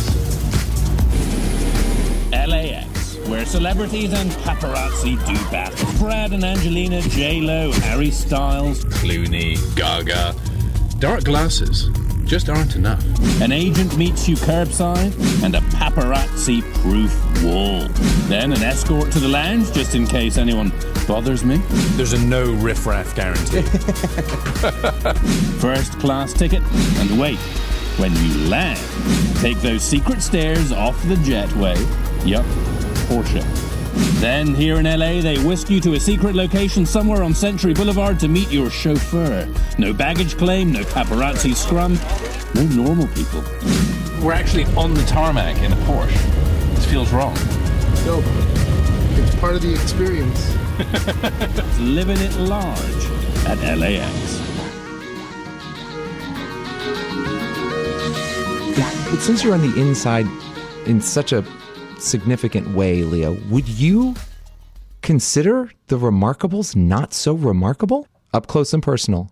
LAX, 2.32 3.16
where 3.28 3.46
celebrities 3.46 4.12
and 4.14 4.32
paparazzi 4.32 5.16
do 5.26 5.34
battle. 5.52 6.00
Brad 6.00 6.34
and 6.34 6.44
Angelina, 6.44 7.02
J 7.02 7.42
Lo, 7.42 7.72
Harry 7.72 8.12
Styles, 8.12 8.84
Clooney, 8.86 9.56
Gaga. 9.76 10.36
Dark 11.00 11.24
glasses. 11.24 11.90
Just 12.26 12.50
aren't 12.50 12.76
enough. 12.76 13.04
An 13.42 13.52
agent 13.52 13.98
meets 13.98 14.28
you 14.28 14.36
curbside 14.36 15.14
and 15.44 15.56
a 15.56 15.62
paparazzi 15.78 16.62
proof 16.82 17.14
wall. 17.44 17.88
Then 18.28 18.54
an 18.54 18.64
escort 18.64 19.12
to 19.12 19.20
the 19.20 19.28
lounge 19.28 19.72
just 19.74 19.96
in 19.96 20.06
case 20.08 20.38
anyone 20.38 20.72
bothers 21.08 21.44
me. 21.44 21.58
There's 21.96 22.14
a 22.14 22.26
no 22.26 22.54
riffraff 22.54 23.16
guarantee. 23.16 23.62
First 25.60 26.00
class 26.00 26.34
ticket 26.34 26.64
and 27.00 27.20
wait. 27.20 27.40
When 27.98 28.16
you 28.16 28.50
land, 28.50 28.80
take 29.40 29.60
those 29.60 29.84
secret 29.84 30.22
stairs 30.22 30.72
off 30.72 31.00
the 31.08 31.16
jetway. 31.16 31.78
Yup, 32.26 32.46
Porsche. 33.08 33.73
Then, 34.20 34.56
here 34.56 34.80
in 34.80 34.86
LA, 34.86 35.22
they 35.22 35.38
whisk 35.44 35.70
you 35.70 35.80
to 35.82 35.94
a 35.94 36.00
secret 36.00 36.36
location 36.36 36.86
somewhere 36.86 37.24
on 37.24 37.34
Century 37.34 37.74
Boulevard 37.74 38.20
to 38.22 38.28
meet 38.28 38.50
your 38.52 38.70
chauffeur. 38.70 39.48
No 39.78 39.94
baggage 39.94 40.38
claim, 40.38 40.72
no 40.72 40.82
paparazzi 40.84 41.54
scrum, 41.54 42.00
no 42.56 42.64
normal 42.74 43.08
people. 43.10 43.44
We're 44.24 44.34
actually 44.34 44.66
on 44.76 44.94
the 44.94 45.04
tarmac 45.04 45.58
in 45.62 45.74
a 45.74 45.76
Porsche. 45.86 46.76
This 46.76 46.86
feels 46.86 47.12
wrong. 47.12 47.36
No, 48.06 48.22
it's 49.22 49.36
part 49.36 49.56
of 49.56 49.62
the 49.62 49.74
experience. 49.74 50.56
Living 51.80 52.18
it 52.18 52.34
large 52.38 53.06
at 53.46 53.78
LAX. 53.78 54.40
But 59.12 59.20
since 59.20 59.44
you're 59.44 59.54
on 59.54 59.62
the 59.62 59.80
inside 59.80 60.28
in 60.86 61.00
such 61.02 61.34
a 61.34 61.46
significant 62.04 62.76
way, 62.76 63.04
Leo, 63.04 63.38
would 63.50 63.68
you 63.68 64.16
consider 65.02 65.72
the 65.88 65.98
Remarkables 65.98 66.76
not 66.76 67.14
so 67.14 67.34
remarkable? 67.34 68.08
Up 68.34 68.48
close 68.48 68.74
and 68.74 68.82
personal. 68.84 69.32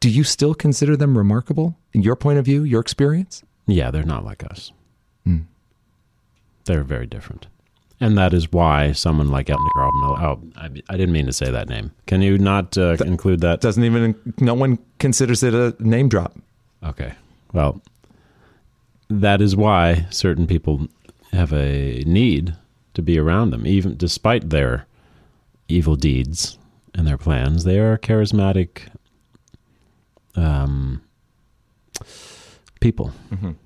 Do 0.00 0.08
you 0.08 0.24
still 0.24 0.54
consider 0.54 0.96
them 0.96 1.18
remarkable 1.18 1.76
in 1.92 2.02
your 2.02 2.16
point 2.16 2.38
of 2.38 2.44
view, 2.44 2.62
your 2.62 2.80
experience? 2.80 3.42
Yeah, 3.66 3.90
they're 3.90 4.04
not 4.04 4.24
like 4.24 4.44
us. 4.44 4.72
Hmm. 5.24 5.40
They're 6.64 6.84
very 6.84 7.06
different. 7.06 7.48
And 8.00 8.16
that 8.16 8.32
is 8.32 8.52
why 8.52 8.92
someone 8.92 9.28
like 9.28 9.50
Elton 9.50 9.68
Carlton, 9.74 10.02
oh, 10.04 10.40
I, 10.56 10.66
I 10.88 10.96
didn't 10.96 11.12
mean 11.12 11.26
to 11.26 11.32
say 11.32 11.50
that 11.50 11.68
name. 11.68 11.90
Can 12.06 12.22
you 12.22 12.38
not 12.38 12.78
uh, 12.78 12.96
include 13.04 13.40
that? 13.40 13.60
Doesn't 13.60 13.82
even, 13.82 14.14
no 14.38 14.54
one 14.54 14.78
considers 15.00 15.42
it 15.42 15.52
a 15.52 15.74
name 15.80 16.08
drop. 16.08 16.36
Okay. 16.84 17.12
Well, 17.52 17.82
that 19.10 19.40
is 19.40 19.56
why 19.56 20.06
certain 20.10 20.46
people 20.46 20.86
have 21.32 21.52
a 21.52 22.02
need 22.06 22.56
to 22.94 23.02
be 23.02 23.18
around 23.18 23.50
them, 23.50 23.66
even 23.66 23.96
despite 23.96 24.50
their 24.50 24.86
evil 25.68 25.96
deeds 25.96 26.58
and 26.94 27.06
their 27.06 27.18
plans. 27.18 27.64
They 27.64 27.78
are 27.78 27.98
charismatic 27.98 28.88
um, 30.34 31.02
people, 32.80 33.12
Mhm. 33.30 33.56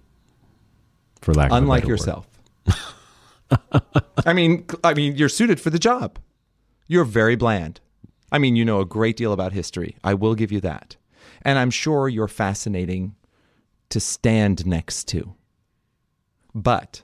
for 1.20 1.34
lack 1.34 1.50
of 1.50 1.56
Unlike 1.58 1.86
yourself. 1.86 2.26
I 4.24 4.32
mean, 4.32 4.66
I 4.82 4.94
mean, 4.94 5.16
you're 5.16 5.28
suited 5.28 5.60
for 5.60 5.70
the 5.70 5.78
job. 5.78 6.18
You're 6.88 7.04
very 7.04 7.36
bland. 7.36 7.80
I 8.30 8.38
mean, 8.38 8.56
you 8.56 8.64
know 8.64 8.80
a 8.80 8.86
great 8.86 9.16
deal 9.16 9.32
about 9.32 9.52
history. 9.52 9.96
I 10.02 10.14
will 10.14 10.34
give 10.34 10.50
you 10.50 10.60
that. 10.62 10.96
And 11.42 11.58
I'm 11.58 11.70
sure 11.70 12.08
you're 12.08 12.28
fascinating 12.28 13.14
to 13.90 14.00
stand 14.00 14.64
next 14.66 15.06
to. 15.08 15.34
But 16.54 17.02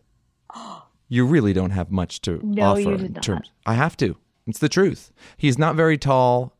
you 1.08 1.26
really 1.26 1.52
don't 1.52 1.70
have 1.70 1.90
much 1.90 2.20
to 2.22 2.40
No, 2.44 2.62
offer 2.72 2.80
you 2.80 2.90
in 2.92 2.98
did 2.98 3.14
not. 3.14 3.22
terms. 3.22 3.50
I 3.66 3.74
have 3.74 3.96
to. 3.98 4.16
It's 4.46 4.58
the 4.58 4.68
truth. 4.68 5.12
He's 5.37 5.58
not 5.58 5.74
very 5.76 5.98
tall 5.98 6.54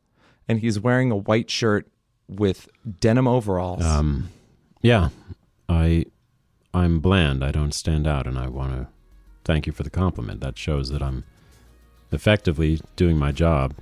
and 0.49 0.61
he's 0.61 0.79
wearing 0.81 1.11
a 1.11 1.17
white 1.17 1.51
shirt 1.51 1.87
with 2.29 2.69
denim 3.01 3.27
overalls. 3.27 3.85
Um, 3.85 4.29
yeah, 4.83 5.09
I, 5.69 6.05
I'm 6.75 7.01
bland. 7.01 7.43
I 7.45 7.51
don't 7.51 7.73
stand 7.73 8.07
out, 8.07 8.27
and 8.27 8.39
I 8.39 8.49
want 8.49 8.73
to 8.75 8.87
thank 9.45 9.67
you 9.67 9.73
for 9.73 9.83
the 9.83 9.91
compliment. 9.91 10.41
That 10.41 10.57
shows 10.59 10.91
that 10.91 11.03
I'm 11.03 11.25
effectively 12.13 12.81
doing 12.97 13.17
my 13.19 13.33
job 13.33 13.75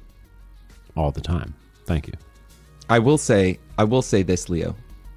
all 0.96 1.10
the 1.10 1.20
time. 1.20 1.54
Thank 1.86 2.06
you. 2.08 2.14
I 2.88 2.98
will 3.00 3.18
say, 3.18 3.58
I 3.78 3.84
will 3.84 4.02
say 4.02 4.22
this, 4.22 4.48
Leo, 4.48 4.76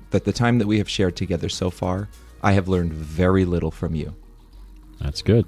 that 0.09 0.25
the 0.25 0.33
time 0.33 0.57
that 0.59 0.67
we 0.67 0.77
have 0.79 0.89
shared 0.89 1.15
together 1.15 1.49
so 1.49 1.69
far, 1.69 2.09
I 2.41 2.51
have 2.53 2.67
learned 2.67 2.93
very 2.93 3.45
little 3.45 3.71
from 3.71 3.93
you. 3.95 4.15
That's 5.01 5.21
good. 5.21 5.45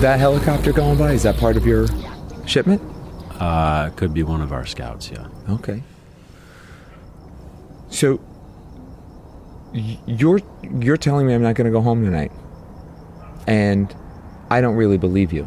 That 0.00 0.18
helicopter 0.18 0.72
going 0.72 0.98
by, 0.98 1.12
is 1.12 1.22
that 1.22 1.36
part 1.38 1.56
of 1.56 1.66
your 1.66 1.86
shipment? 2.46 2.82
Uh, 3.40 3.90
could 3.90 4.14
be 4.14 4.22
one 4.22 4.40
of 4.40 4.52
our 4.52 4.66
scouts. 4.66 5.10
Yeah. 5.10 5.28
Okay. 5.48 5.82
So 7.88 8.20
you're 9.72 10.40
you're 10.62 10.96
telling 10.96 11.26
me 11.26 11.34
I'm 11.34 11.42
not 11.42 11.54
going 11.54 11.66
to 11.66 11.70
go 11.70 11.80
home 11.80 12.04
tonight. 12.04 12.32
And 13.46 13.94
I 14.50 14.60
don't 14.60 14.76
really 14.76 14.98
believe 14.98 15.32
you. 15.32 15.46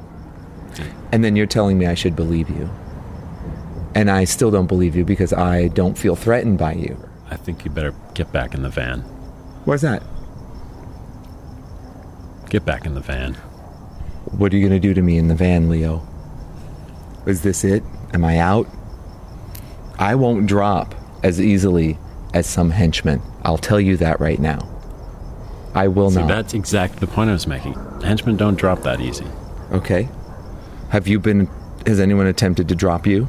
And 1.12 1.24
then 1.24 1.36
you're 1.36 1.48
telling 1.48 1.78
me 1.78 1.88
I 1.88 1.96
should 1.96 2.16
believe 2.16 2.50
you. 2.50 2.70
And 3.96 4.10
I 4.10 4.24
still 4.24 4.52
don't 4.52 4.68
believe 4.68 4.96
you 4.96 5.04
because 5.04 5.34
I 5.34 5.70
don't 5.70 5.98
feel 5.98 6.16
threatened 6.16 6.58
by 6.58 6.74
you. 6.74 7.09
I 7.30 7.36
think 7.36 7.66
you 7.66 7.72
better 7.72 7.94
get 8.14 8.32
back 8.32 8.54
in 8.54 8.64
the 8.64 8.70
van. 8.70 9.02
What's 9.66 9.84
that? 9.84 10.04
Get 12.50 12.66
back 12.66 12.86
in 12.86 12.96
the 12.96 13.02
van. 13.02 13.36
What 14.38 14.54
are 14.54 14.58
you 14.58 14.68
going 14.68 14.80
to 14.80 14.88
do 14.88 14.94
to 14.94 15.02
me 15.02 15.18
in 15.18 15.28
the 15.28 15.36
van, 15.36 15.70
Leo? 15.70 16.06
Is 17.26 17.42
this 17.42 17.64
it? 17.64 17.84
Am 18.14 18.26
I 18.26 18.40
out? 18.40 18.68
I 20.00 20.16
won't 20.16 20.48
drop 20.48 20.96
as 21.24 21.40
easily 21.40 21.98
as 22.34 22.48
some 22.48 22.72
henchmen. 22.72 23.22
I'll 23.44 23.58
tell 23.58 23.80
you 23.80 23.98
that 23.98 24.20
right 24.20 24.40
now. 24.40 24.68
I 25.76 25.88
will 25.88 26.10
See, 26.10 26.20
not. 26.20 26.28
that's 26.28 26.54
exactly 26.54 27.00
the 27.00 27.08
point 27.08 27.30
I 27.30 27.34
was 27.34 27.46
making. 27.46 27.74
Henchmen 28.02 28.38
don't 28.38 28.56
drop 28.56 28.82
that 28.84 29.02
easy. 29.02 29.26
Okay. 29.72 30.10
Have 30.90 31.08
you 31.08 31.20
been. 31.20 31.48
Has 31.86 32.00
anyone 32.00 32.28
attempted 32.28 32.68
to 32.70 32.76
drop 32.76 33.06
you? 33.06 33.28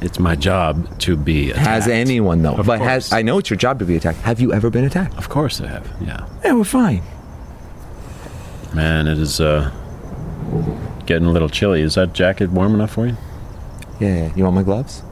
It's 0.00 0.18
my 0.18 0.36
job 0.36 0.98
to 1.00 1.16
be 1.16 1.50
attacked. 1.50 1.66
Has 1.66 1.88
anyone, 1.88 2.42
though? 2.42 2.54
Of 2.56 2.66
but 2.66 2.78
course. 2.78 2.88
has. 2.90 3.12
I 3.12 3.22
know 3.22 3.38
it's 3.38 3.48
your 3.48 3.56
job 3.56 3.78
to 3.78 3.84
be 3.84 3.96
attacked. 3.96 4.18
Have 4.20 4.40
you 4.40 4.52
ever 4.52 4.68
been 4.70 4.84
attacked? 4.84 5.16
Of 5.16 5.28
course 5.28 5.60
I 5.60 5.66
have. 5.68 5.90
Yeah. 6.00 6.26
Yeah, 6.44 6.52
we're 6.54 6.64
fine. 6.64 7.02
Man, 8.74 9.06
it 9.06 9.18
is 9.18 9.40
uh, 9.40 9.70
getting 11.06 11.26
a 11.26 11.30
little 11.30 11.48
chilly. 11.48 11.80
Is 11.80 11.94
that 11.94 12.12
jacket 12.12 12.50
warm 12.50 12.74
enough 12.74 12.90
for 12.92 13.06
you? 13.06 13.16
Yeah. 14.00 14.34
You 14.34 14.44
want 14.44 14.56
my 14.56 14.62
gloves? 14.62 15.02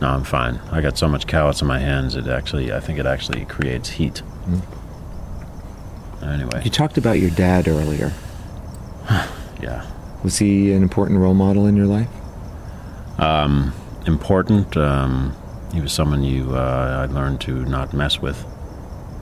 No, 0.00 0.08
I'm 0.08 0.24
fine. 0.24 0.60
I 0.70 0.80
got 0.80 0.96
so 0.96 1.08
much 1.08 1.26
callus 1.26 1.60
in 1.60 1.66
my 1.66 1.78
hands. 1.78 2.14
It 2.16 2.26
actually, 2.26 2.72
I 2.72 2.80
think 2.80 2.98
it 2.98 3.06
actually 3.06 3.44
creates 3.46 3.90
heat. 3.90 4.22
Anyway, 6.22 6.62
You 6.64 6.70
talked 6.70 6.96
about 6.96 7.18
your 7.20 7.30
dad 7.30 7.68
earlier. 7.68 8.12
yeah. 9.60 9.84
Was 10.22 10.38
he 10.38 10.72
an 10.72 10.82
important 10.82 11.18
role 11.20 11.34
model 11.34 11.66
in 11.66 11.76
your 11.76 11.86
life? 11.86 12.08
Um, 13.18 13.72
important. 14.06 14.76
Um, 14.76 15.36
he 15.72 15.80
was 15.80 15.92
someone 15.92 16.22
you 16.22 16.54
uh, 16.54 17.06
I 17.08 17.12
learned 17.12 17.40
to 17.42 17.64
not 17.64 17.92
mess 17.92 18.20
with. 18.20 18.44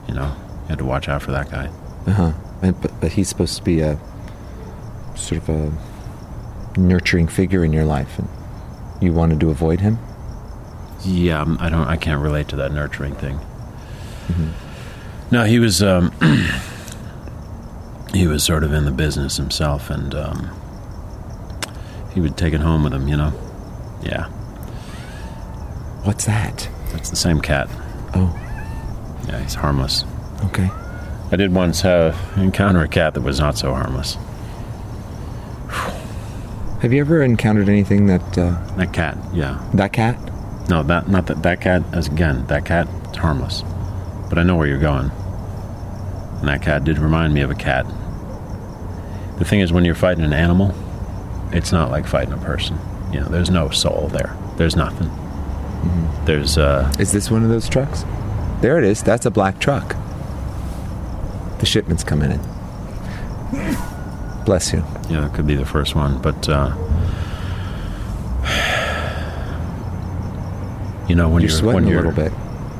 You 0.07 0.13
know, 0.13 0.35
you 0.63 0.67
had 0.69 0.77
to 0.79 0.85
watch 0.85 1.09
out 1.09 1.21
for 1.21 1.31
that 1.31 1.49
guy. 1.49 1.69
Uh 2.05 2.11
huh. 2.11 2.31
But, 2.61 2.99
but 3.01 3.11
he's 3.13 3.27
supposed 3.27 3.57
to 3.57 3.63
be 3.63 3.81
a 3.81 3.99
sort 5.15 5.41
of 5.41 5.49
a 5.49 6.79
nurturing 6.79 7.27
figure 7.27 7.63
in 7.63 7.73
your 7.73 7.85
life, 7.85 8.19
and 8.19 8.27
you 9.01 9.13
wanted 9.13 9.39
to 9.41 9.49
avoid 9.49 9.81
him. 9.81 9.99
Yeah, 11.03 11.41
um, 11.41 11.57
I 11.59 11.69
don't. 11.69 11.87
I 11.87 11.97
can't 11.97 12.21
relate 12.21 12.47
to 12.49 12.55
that 12.57 12.71
nurturing 12.71 13.15
thing. 13.15 13.39
No, 15.31 15.45
he 15.45 15.59
was. 15.59 15.81
Um, 15.81 16.11
he 18.13 18.27
was 18.27 18.43
sort 18.43 18.63
of 18.63 18.71
in 18.71 18.85
the 18.85 18.91
business 18.91 19.37
himself, 19.37 19.89
and 19.89 20.13
um, 20.15 20.49
he 22.13 22.21
would 22.21 22.37
take 22.37 22.53
it 22.53 22.61
home 22.61 22.83
with 22.83 22.93
him. 22.93 23.07
You 23.07 23.17
know. 23.17 23.52
Yeah, 24.03 24.25
What's 26.03 26.25
that? 26.25 26.67
it's 26.93 27.09
the 27.09 27.15
same 27.15 27.39
cat. 27.41 27.67
Oh, 28.13 28.31
Yeah, 29.27 29.39
he's 29.41 29.53
harmless. 29.55 30.03
okay. 30.45 30.69
I 31.31 31.35
did 31.35 31.53
once 31.53 31.83
uh, 31.83 32.15
encounter 32.37 32.81
a 32.81 32.87
cat 32.87 33.13
that 33.15 33.21
was 33.21 33.39
not 33.39 33.57
so 33.57 33.73
harmless. 33.73 34.17
Have 36.81 36.91
you 36.91 36.99
ever 36.99 37.23
encountered 37.23 37.69
anything 37.69 38.07
that 38.07 38.37
uh, 38.37 38.51
That 38.75 38.91
cat, 38.93 39.17
yeah. 39.33 39.57
that 39.73 39.93
cat? 39.93 40.19
No, 40.69 40.83
that 40.83 41.07
not 41.07 41.27
that 41.27 41.41
that 41.43 41.61
cat. 41.61 41.81
As 41.93 42.07
again, 42.07 42.45
that 42.47 42.65
cat 42.65 42.87
is 43.11 43.17
harmless. 43.17 43.63
But 44.29 44.37
I 44.37 44.43
know 44.43 44.55
where 44.55 44.67
you're 44.67 44.79
going. 44.79 45.09
And 46.39 46.47
that 46.49 46.61
cat 46.61 46.83
did 46.83 46.99
remind 46.99 47.33
me 47.33 47.41
of 47.41 47.49
a 47.51 47.55
cat. 47.55 47.85
The 49.39 49.45
thing 49.45 49.61
is, 49.61 49.71
when 49.73 49.85
you're 49.85 49.95
fighting 49.95 50.23
an 50.23 50.33
animal, 50.33 50.73
it's 51.51 51.71
not 51.71 51.89
like 51.89 52.05
fighting 52.05 52.33
a 52.33 52.37
person. 52.37 52.77
You 53.13 53.19
know, 53.21 53.27
there's 53.29 53.49
no 53.49 53.69
soul 53.69 54.09
there. 54.11 54.35
There's 54.57 54.75
nothing. 54.75 55.09
There's 56.25 56.57
uh, 56.57 56.91
Is 56.99 57.11
this 57.11 57.29
one 57.29 57.43
of 57.43 57.49
those 57.49 57.69
trucks? 57.69 58.03
There 58.61 58.77
it 58.77 58.83
is. 58.83 59.03
That's 59.03 59.25
a 59.25 59.31
black 59.31 59.59
truck. 59.59 59.95
The 61.59 61.65
shipment's 61.65 62.03
coming 62.03 62.31
in. 62.31 62.39
Bless 64.45 64.73
you. 64.73 64.83
yeah, 65.09 65.25
it 65.27 65.33
could 65.33 65.45
be 65.47 65.55
the 65.55 65.65
first 65.65 65.95
one. 65.95 66.21
But 66.21 66.49
uh, 66.49 66.75
You 71.07 71.15
know 71.15 71.27
when 71.29 71.41
You're 71.41 71.49
you're, 71.51 71.59
sweating 71.59 71.83
when 71.83 71.83
a 71.85 71.89
you're, 71.91 72.01
little 72.03 72.23
bit. 72.23 72.31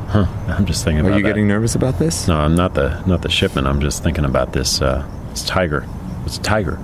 Huh? 0.08 0.26
I'm 0.48 0.66
just 0.66 0.84
thinking. 0.84 1.02
About 1.02 1.08
it. 1.10 1.12
Are 1.12 1.14
about 1.14 1.18
you 1.18 1.24
that. 1.24 1.30
getting 1.30 1.48
nervous 1.48 1.76
about 1.76 2.00
this? 2.00 2.28
No, 2.28 2.38
I'm 2.38 2.56
not 2.56 2.74
the 2.74 3.02
not 3.06 3.22
the 3.22 3.30
shipment. 3.30 3.68
I'm 3.68 3.82
just 3.82 4.02
thinking 4.02 4.24
about 4.26 4.54
this 4.54 4.82
uh, 4.82 5.06
this 5.32 5.44
tiger. 5.46 5.86
It's 6.26 6.38
a 6.38 6.42
tiger. 6.42 6.80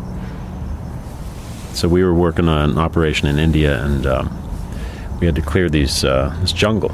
So 1.74 1.88
we 1.88 2.04
were 2.04 2.14
working 2.14 2.50
on 2.50 2.72
an 2.72 2.78
operation 2.78 3.28
in 3.28 3.40
India, 3.40 3.84
and 3.84 4.06
um, 4.06 5.18
we 5.20 5.26
had 5.26 5.36
to 5.36 5.42
clear 5.42 5.70
these 5.70 6.04
uh, 6.04 6.36
this 6.42 6.52
jungle. 6.52 6.94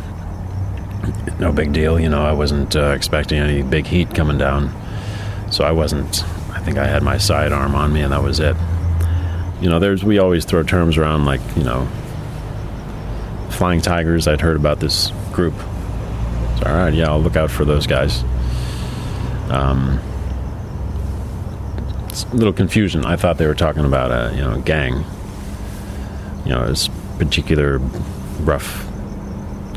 No 1.39 1.51
big 1.51 1.73
deal, 1.73 1.99
you 1.99 2.09
know. 2.09 2.23
I 2.25 2.33
wasn't 2.33 2.75
uh, 2.75 2.91
expecting 2.91 3.39
any 3.39 3.61
big 3.61 3.85
heat 3.85 4.13
coming 4.13 4.37
down, 4.37 4.73
so 5.51 5.63
I 5.63 5.71
wasn't. 5.71 6.23
I 6.53 6.59
think 6.59 6.77
I 6.77 6.87
had 6.87 7.03
my 7.03 7.17
sidearm 7.17 7.75
on 7.75 7.93
me, 7.93 8.01
and 8.01 8.11
that 8.13 8.23
was 8.23 8.39
it. 8.39 8.55
You 9.61 9.69
know, 9.69 9.79
there's 9.79 10.03
we 10.03 10.19
always 10.19 10.45
throw 10.45 10.63
terms 10.63 10.97
around 10.97 11.25
like 11.25 11.41
you 11.55 11.63
know, 11.63 11.87
flying 13.49 13.81
tigers. 13.81 14.27
I'd 14.27 14.41
heard 14.41 14.55
about 14.55 14.79
this 14.79 15.11
group. 15.31 15.55
So, 16.59 16.67
all 16.67 16.73
right, 16.73 16.93
yeah, 16.93 17.09
I'll 17.09 17.21
look 17.21 17.35
out 17.35 17.51
for 17.51 17.65
those 17.65 17.87
guys. 17.87 18.23
Um, 19.49 19.99
it's 22.15 22.23
a 22.23 22.35
little 22.35 22.53
confusion. 22.53 23.03
I 23.03 23.17
thought 23.17 23.37
they 23.37 23.45
were 23.45 23.53
talking 23.53 23.83
about 23.83 24.09
a 24.09 24.33
you 24.33 24.41
know 24.41 24.61
gang. 24.61 25.03
You 26.45 26.51
know, 26.51 26.65
this 26.65 26.87
particular 27.17 27.79
rough 28.39 28.87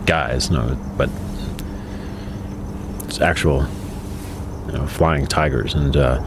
guys. 0.07 0.49
No, 0.49 0.79
but 0.97 1.11
it's 3.07 3.21
actual 3.21 3.67
you 4.67 4.73
know, 4.73 4.87
flying 4.87 5.27
tigers. 5.27 5.75
And 5.75 5.97
uh, 5.97 6.23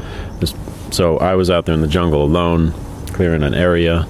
so 0.90 1.18
I 1.20 1.36
was 1.36 1.50
out 1.50 1.66
there 1.66 1.76
in 1.76 1.82
the 1.82 1.88
jungle 1.88 2.24
alone, 2.24 2.74
clearing 3.14 3.44
an 3.44 3.54
area. 3.54 4.06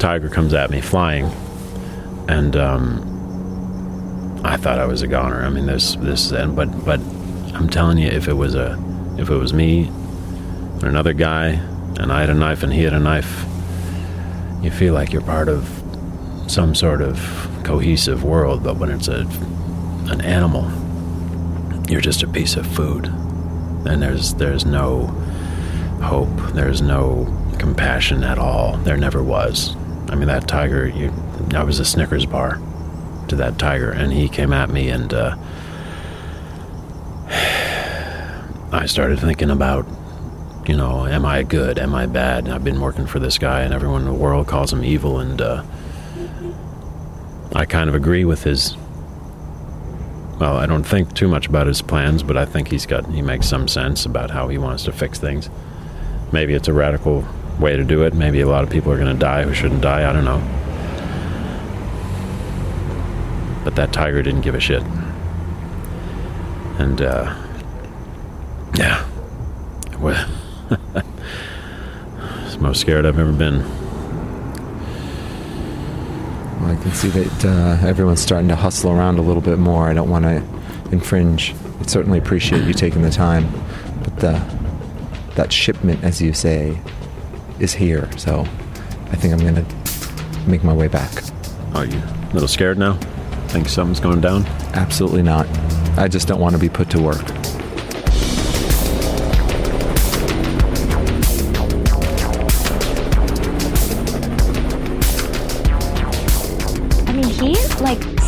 Tiger 0.00 0.28
comes 0.28 0.54
at 0.54 0.70
me 0.70 0.80
flying, 0.80 1.26
and 2.28 2.56
um, 2.56 4.40
I 4.44 4.56
thought 4.56 4.80
I 4.80 4.86
was 4.86 5.02
a 5.02 5.06
goner. 5.06 5.44
I 5.44 5.50
mean, 5.50 5.66
this 5.66 5.94
this 5.94 6.32
and 6.32 6.56
but 6.56 6.84
but 6.84 6.98
I'm 7.54 7.68
telling 7.70 7.98
you, 7.98 8.08
if 8.08 8.26
it 8.26 8.34
was 8.34 8.56
a 8.56 8.76
if 9.18 9.30
it 9.30 9.36
was 9.36 9.52
me 9.52 9.88
and 10.86 10.94
another 10.94 11.14
guy, 11.14 11.48
and 11.98 12.12
I 12.12 12.20
had 12.20 12.30
a 12.30 12.34
knife 12.34 12.62
and 12.62 12.72
he 12.72 12.84
had 12.84 12.92
a 12.92 13.00
knife, 13.00 13.44
you 14.62 14.70
feel 14.70 14.94
like 14.94 15.12
you're 15.12 15.20
part 15.20 15.48
of 15.48 15.68
some 16.46 16.76
sort 16.76 17.02
of 17.02 17.18
cohesive 17.64 18.22
world. 18.22 18.62
But 18.62 18.76
when 18.76 18.90
it's 18.90 19.08
a 19.08 19.26
an 20.08 20.20
animal, 20.20 20.70
you're 21.88 22.00
just 22.00 22.22
a 22.22 22.28
piece 22.28 22.54
of 22.54 22.66
food, 22.66 23.06
and 23.06 24.00
there's 24.00 24.34
there's 24.34 24.64
no 24.64 25.06
hope. 26.02 26.30
There's 26.52 26.80
no 26.80 27.26
compassion 27.58 28.22
at 28.22 28.38
all. 28.38 28.76
There 28.78 28.96
never 28.96 29.22
was. 29.22 29.74
I 30.08 30.14
mean, 30.14 30.28
that 30.28 30.46
tiger. 30.46 30.86
You, 30.86 31.12
I 31.52 31.64
was 31.64 31.80
a 31.80 31.84
Snickers 31.84 32.26
bar 32.26 32.60
to 33.26 33.34
that 33.36 33.58
tiger, 33.58 33.90
and 33.90 34.12
he 34.12 34.28
came 34.28 34.52
at 34.52 34.70
me, 34.70 34.88
and 34.88 35.12
uh, 35.12 35.36
I 38.72 38.86
started 38.86 39.18
thinking 39.18 39.50
about, 39.50 39.84
you 40.68 40.76
know, 40.76 41.06
am 41.06 41.24
I 41.24 41.42
good? 41.42 41.78
Am 41.78 41.94
I 41.94 42.06
bad? 42.06 42.48
I've 42.48 42.64
been 42.64 42.80
working 42.80 43.06
for 43.06 43.18
this 43.18 43.38
guy, 43.38 43.62
and 43.62 43.72
everyone 43.72 44.02
in 44.02 44.06
the 44.06 44.14
world 44.14 44.46
calls 44.46 44.72
him 44.72 44.84
evil, 44.84 45.20
and 45.20 45.40
uh, 45.40 45.62
I 47.54 47.64
kind 47.64 47.88
of 47.88 47.94
agree 47.94 48.24
with 48.24 48.42
his. 48.44 48.76
Well, 50.38 50.56
I 50.56 50.66
don't 50.66 50.84
think 50.84 51.14
too 51.14 51.28
much 51.28 51.46
about 51.46 51.66
his 51.66 51.80
plans, 51.80 52.22
but 52.22 52.36
I 52.36 52.44
think 52.44 52.68
he's 52.68 52.84
got 52.84 53.06
he 53.06 53.22
makes 53.22 53.48
some 53.48 53.68
sense 53.68 54.04
about 54.04 54.30
how 54.30 54.48
he 54.48 54.58
wants 54.58 54.84
to 54.84 54.92
fix 54.92 55.18
things. 55.18 55.48
Maybe 56.32 56.54
it's 56.54 56.68
a 56.68 56.72
radical 56.72 57.24
way 57.58 57.76
to 57.76 57.84
do 57.84 58.02
it. 58.02 58.14
Maybe 58.14 58.40
a 58.40 58.48
lot 58.48 58.64
of 58.64 58.70
people 58.70 58.92
are 58.92 58.98
going 58.98 59.12
to 59.12 59.18
die 59.18 59.44
who 59.44 59.54
shouldn't 59.54 59.80
die. 59.80 60.08
I 60.08 60.12
don't 60.12 60.24
know. 60.24 60.42
But 63.64 63.76
that 63.76 63.92
tiger 63.92 64.22
didn't 64.22 64.42
give 64.42 64.54
a 64.54 64.60
shit. 64.60 64.82
And, 66.78 67.00
uh, 67.00 67.34
yeah. 68.76 69.08
Well, 69.98 70.28
it's 70.70 72.54
the 72.54 72.58
most 72.60 72.80
scared 72.80 73.06
I've 73.06 73.18
ever 73.18 73.32
been. 73.32 73.58
Well, 76.60 76.70
I 76.70 76.82
can 76.82 76.92
see 76.92 77.08
that 77.08 77.44
uh, 77.44 77.86
everyone's 77.86 78.20
starting 78.20 78.48
to 78.48 78.56
hustle 78.56 78.90
around 78.90 79.18
a 79.18 79.22
little 79.22 79.42
bit 79.42 79.58
more. 79.58 79.88
I 79.88 79.94
don't 79.94 80.10
want 80.10 80.24
to 80.24 80.42
infringe. 80.90 81.54
I 81.80 81.86
certainly 81.86 82.18
appreciate 82.18 82.64
you 82.64 82.72
taking 82.72 83.02
the 83.02 83.10
time, 83.10 83.48
but 84.02 84.16
the, 84.18 84.42
that 85.34 85.52
shipment, 85.52 86.02
as 86.02 86.20
you 86.20 86.32
say, 86.32 86.78
is 87.60 87.74
here. 87.74 88.08
So 88.16 88.40
I 88.40 89.16
think 89.16 89.34
I'm 89.34 89.40
going 89.40 89.54
to 89.54 90.48
make 90.48 90.64
my 90.64 90.72
way 90.72 90.88
back. 90.88 91.22
Are 91.74 91.84
you 91.84 91.98
a 91.98 92.30
little 92.32 92.48
scared 92.48 92.78
now? 92.78 92.94
Think 93.48 93.68
something's 93.68 94.00
going 94.00 94.20
down? 94.20 94.44
Absolutely 94.74 95.22
not. 95.22 95.46
I 95.98 96.08
just 96.08 96.26
don't 96.26 96.40
want 96.40 96.54
to 96.54 96.60
be 96.60 96.68
put 96.68 96.90
to 96.90 97.00
work. 97.00 97.24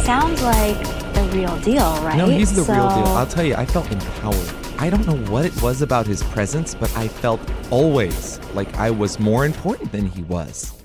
Sounds 0.09 0.43
like 0.43 0.83
the 1.13 1.31
real 1.35 1.55
deal, 1.59 1.83
right? 2.03 2.17
No, 2.17 2.31
he's 2.31 2.57
the 2.57 2.63
real 2.63 2.89
deal. 2.89 3.09
I'll 3.09 3.27
tell 3.27 3.45
you, 3.45 3.55
I 3.55 3.67
felt 3.67 3.93
empowered. 3.93 4.55
I 4.79 4.89
don't 4.89 5.07
know 5.07 5.31
what 5.31 5.45
it 5.45 5.61
was 5.61 5.83
about 5.83 6.07
his 6.07 6.23
presence, 6.23 6.75
but 6.75 6.91
I 6.97 7.09
felt 7.09 7.39
always 7.71 8.41
like 8.55 8.75
I 8.79 8.91
was 8.91 9.19
more 9.19 9.45
important 9.45 9.93
than 9.93 10.07
he 10.07 10.23
was. 10.23 10.83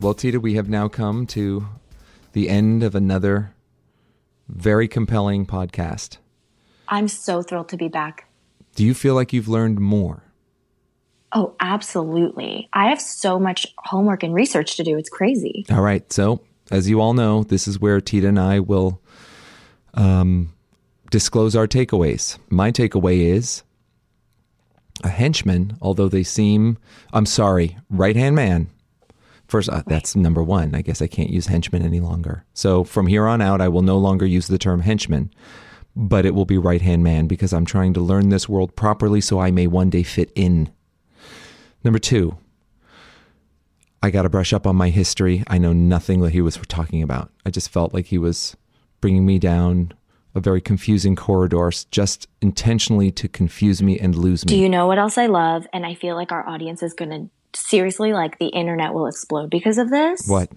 Well, 0.00 0.12
Tita, 0.12 0.38
we 0.38 0.52
have 0.56 0.68
now 0.68 0.86
come 0.86 1.26
to 1.28 1.66
the 2.32 2.50
end 2.50 2.82
of 2.82 2.94
another 2.94 3.54
very 4.48 4.86
compelling 4.86 5.46
podcast. 5.46 6.18
I'm 6.88 7.08
so 7.08 7.40
thrilled 7.40 7.70
to 7.70 7.78
be 7.78 7.88
back. 7.88 8.28
Do 8.74 8.84
you 8.84 8.92
feel 8.92 9.14
like 9.14 9.32
you've 9.32 9.48
learned 9.48 9.80
more? 9.80 10.24
Oh, 11.32 11.54
absolutely. 11.58 12.68
I 12.74 12.90
have 12.90 13.00
so 13.00 13.38
much 13.38 13.66
homework 13.78 14.22
and 14.22 14.34
research 14.34 14.76
to 14.76 14.84
do. 14.84 14.98
It's 14.98 15.08
crazy. 15.08 15.64
All 15.70 15.80
right. 15.80 16.12
So, 16.12 16.42
as 16.70 16.88
you 16.88 17.00
all 17.00 17.14
know, 17.14 17.42
this 17.42 17.66
is 17.66 17.80
where 17.80 18.00
Tita 18.00 18.28
and 18.28 18.38
I 18.38 18.60
will 18.60 19.00
um, 19.94 20.52
disclose 21.10 21.56
our 21.56 21.66
takeaways. 21.66 22.38
My 22.48 22.70
takeaway 22.70 23.20
is 23.32 23.62
a 25.02 25.08
henchman, 25.08 25.76
although 25.80 26.08
they 26.08 26.22
seem, 26.22 26.78
I'm 27.12 27.26
sorry, 27.26 27.76
right 27.88 28.16
hand 28.16 28.36
man. 28.36 28.68
First, 29.48 29.68
uh, 29.68 29.82
that's 29.86 30.14
number 30.14 30.44
one. 30.44 30.76
I 30.76 30.82
guess 30.82 31.02
I 31.02 31.08
can't 31.08 31.30
use 31.30 31.48
henchman 31.48 31.82
any 31.82 31.98
longer. 31.98 32.44
So, 32.54 32.84
from 32.84 33.08
here 33.08 33.26
on 33.26 33.40
out, 33.40 33.60
I 33.60 33.66
will 33.66 33.82
no 33.82 33.98
longer 33.98 34.24
use 34.24 34.46
the 34.46 34.58
term 34.58 34.82
henchman, 34.82 35.32
but 35.96 36.24
it 36.24 36.36
will 36.36 36.44
be 36.44 36.56
right 36.56 36.80
hand 36.80 37.02
man 37.02 37.26
because 37.26 37.52
I'm 37.52 37.64
trying 37.64 37.92
to 37.94 38.00
learn 38.00 38.28
this 38.28 38.48
world 38.48 38.76
properly 38.76 39.20
so 39.20 39.40
I 39.40 39.50
may 39.50 39.66
one 39.66 39.90
day 39.90 40.04
fit 40.04 40.30
in. 40.36 40.70
Number 41.82 41.98
two, 41.98 42.36
I 44.02 44.10
got 44.10 44.22
to 44.22 44.28
brush 44.28 44.52
up 44.52 44.66
on 44.66 44.76
my 44.76 44.90
history. 44.90 45.44
I 45.46 45.58
know 45.58 45.72
nothing 45.72 46.20
that 46.20 46.30
he 46.32 46.40
was 46.40 46.56
talking 46.68 47.02
about. 47.02 47.30
I 47.44 47.50
just 47.50 47.68
felt 47.70 47.92
like 47.92 48.06
he 48.06 48.18
was 48.18 48.56
bringing 49.00 49.26
me 49.26 49.38
down 49.38 49.92
a 50.34 50.40
very 50.40 50.60
confusing 50.60 51.16
corridor 51.16 51.70
just 51.90 52.28
intentionally 52.40 53.10
to 53.12 53.28
confuse 53.28 53.82
me 53.82 53.98
and 53.98 54.14
lose 54.14 54.44
me. 54.44 54.48
Do 54.50 54.56
you 54.58 54.68
know 54.68 54.86
what 54.86 54.98
else 54.98 55.18
I 55.18 55.26
love? 55.26 55.66
And 55.72 55.84
I 55.84 55.94
feel 55.94 56.14
like 56.14 56.32
our 56.32 56.46
audience 56.48 56.82
is 56.82 56.94
going 56.94 57.10
to 57.10 57.58
seriously, 57.60 58.12
like, 58.12 58.38
the 58.38 58.46
internet 58.46 58.94
will 58.94 59.06
explode 59.06 59.50
because 59.50 59.76
of 59.76 59.90
this. 59.90 60.26
what? 60.28 60.50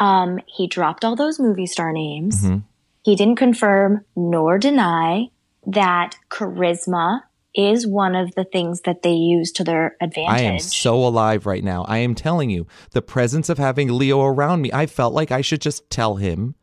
Um, 0.00 0.40
he 0.46 0.66
dropped 0.66 1.04
all 1.04 1.14
those 1.14 1.38
movie 1.38 1.66
star 1.66 1.92
names. 1.92 2.44
Mhm. 2.44 2.62
He 3.04 3.14
didn't 3.14 3.36
confirm 3.36 4.04
nor 4.16 4.58
deny 4.58 5.28
that 5.66 6.16
charisma 6.30 7.22
is 7.54 7.86
one 7.86 8.14
of 8.14 8.34
the 8.34 8.44
things 8.44 8.80
that 8.82 9.02
they 9.02 9.12
use 9.12 9.52
to 9.52 9.64
their 9.64 9.96
advantage. 10.00 10.40
I 10.40 10.44
am 10.44 10.58
so 10.58 10.96
alive 11.06 11.46
right 11.46 11.62
now. 11.64 11.84
I 11.88 11.98
am 11.98 12.14
telling 12.14 12.50
you, 12.50 12.66
the 12.90 13.02
presence 13.02 13.48
of 13.48 13.58
having 13.58 13.88
Leo 13.96 14.22
around 14.22 14.62
me, 14.62 14.70
I 14.72 14.86
felt 14.86 15.14
like 15.14 15.30
I 15.30 15.40
should 15.40 15.60
just 15.60 15.88
tell 15.90 16.16
him 16.16 16.54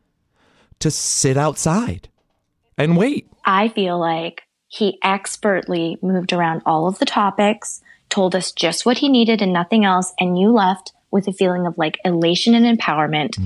to 0.80 0.90
sit 0.90 1.36
outside 1.36 2.08
and 2.76 2.96
wait. 2.96 3.28
I 3.44 3.68
feel 3.68 3.98
like 3.98 4.42
he 4.68 4.98
expertly 5.02 5.98
moved 6.02 6.32
around 6.32 6.62
all 6.66 6.86
of 6.88 6.98
the 6.98 7.04
topics, 7.04 7.80
told 8.08 8.34
us 8.34 8.52
just 8.52 8.84
what 8.84 8.98
he 8.98 9.08
needed 9.08 9.40
and 9.42 9.52
nothing 9.52 9.84
else, 9.84 10.12
and 10.18 10.38
you 10.38 10.50
left 10.50 10.92
with 11.10 11.28
a 11.28 11.32
feeling 11.32 11.66
of 11.66 11.76
like 11.78 11.98
elation 12.04 12.54
and 12.54 12.78
empowerment, 12.78 13.36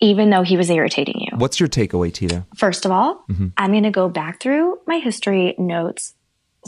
even 0.00 0.30
though 0.30 0.42
he 0.42 0.56
was 0.56 0.70
irritating 0.70 1.16
you. 1.20 1.36
What's 1.36 1.58
your 1.58 1.68
takeaway, 1.68 2.12
Tita? 2.12 2.46
First 2.56 2.84
of 2.84 2.92
all, 2.92 3.24
Mhm. 3.28 3.52
I'm 3.56 3.72
going 3.72 3.82
to 3.82 3.90
go 3.90 4.08
back 4.08 4.40
through 4.40 4.78
my 4.86 4.98
history 4.98 5.54
notes, 5.58 6.14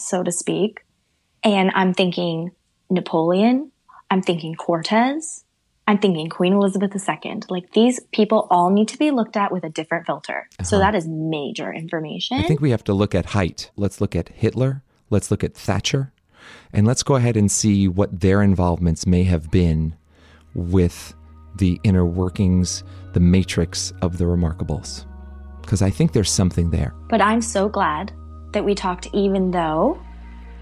so 0.01 0.23
to 0.23 0.33
speak, 0.33 0.85
and 1.45 1.71
I'm 1.75 1.95
thinking 1.95 2.51
Napoleon, 2.91 3.71
I'm 4.11 4.23
thinking 4.23 4.55
Cortez, 4.55 5.45
I'm 5.87 5.99
thinking 5.99 6.29
Queen 6.29 6.53
Elizabeth 6.53 6.93
II. 6.95 7.41
Like 7.49 7.73
these 7.73 8.01
people 8.13 8.47
all 8.51 8.71
need 8.71 8.89
to 8.89 8.99
be 8.99 9.11
looked 9.11 9.37
at 9.37 9.51
with 9.51 9.65
a 9.65 9.69
different 9.71 10.07
filter. 10.07 10.49
So 10.63 10.77
Uh-huh. 10.77 10.87
that 10.87 10.95
is 10.97 11.09
major 11.09 11.73
information. 11.73 12.39
I 12.39 12.43
think 12.45 12.61
we 12.61 12.71
have 12.71 12.85
to 12.85 12.93
look 12.95 13.15
at 13.15 13.27
height. 13.27 13.71
Let's 13.77 14.01
look 14.01 14.15
at 14.15 14.29
Hitler. 14.29 14.83
Let's 15.11 15.31
look 15.31 15.43
at 15.43 15.55
Thatcher. 15.55 16.13
And 16.73 16.87
let's 16.87 17.03
go 17.03 17.17
ahead 17.17 17.37
and 17.37 17.51
see 17.51 17.89
what 17.89 18.21
their 18.21 18.43
involvements 18.43 19.07
may 19.07 19.25
have 19.25 19.51
been 19.51 19.97
with 20.55 21.15
the 21.57 21.81
inner 21.83 22.05
workings, 22.05 22.85
the 23.13 23.21
matrix 23.21 23.93
of 24.03 24.19
the 24.19 24.25
Remarkables. 24.25 25.05
Because 25.63 25.83
I 25.83 25.91
think 25.91 26.13
there's 26.13 26.31
something 26.31 26.71
there. 26.71 26.95
But 27.09 27.21
I'm 27.21 27.41
so 27.41 27.69
glad 27.69 28.13
that 28.53 28.65
we 28.65 28.75
talked, 28.75 29.09
even 29.13 29.51
though 29.51 30.01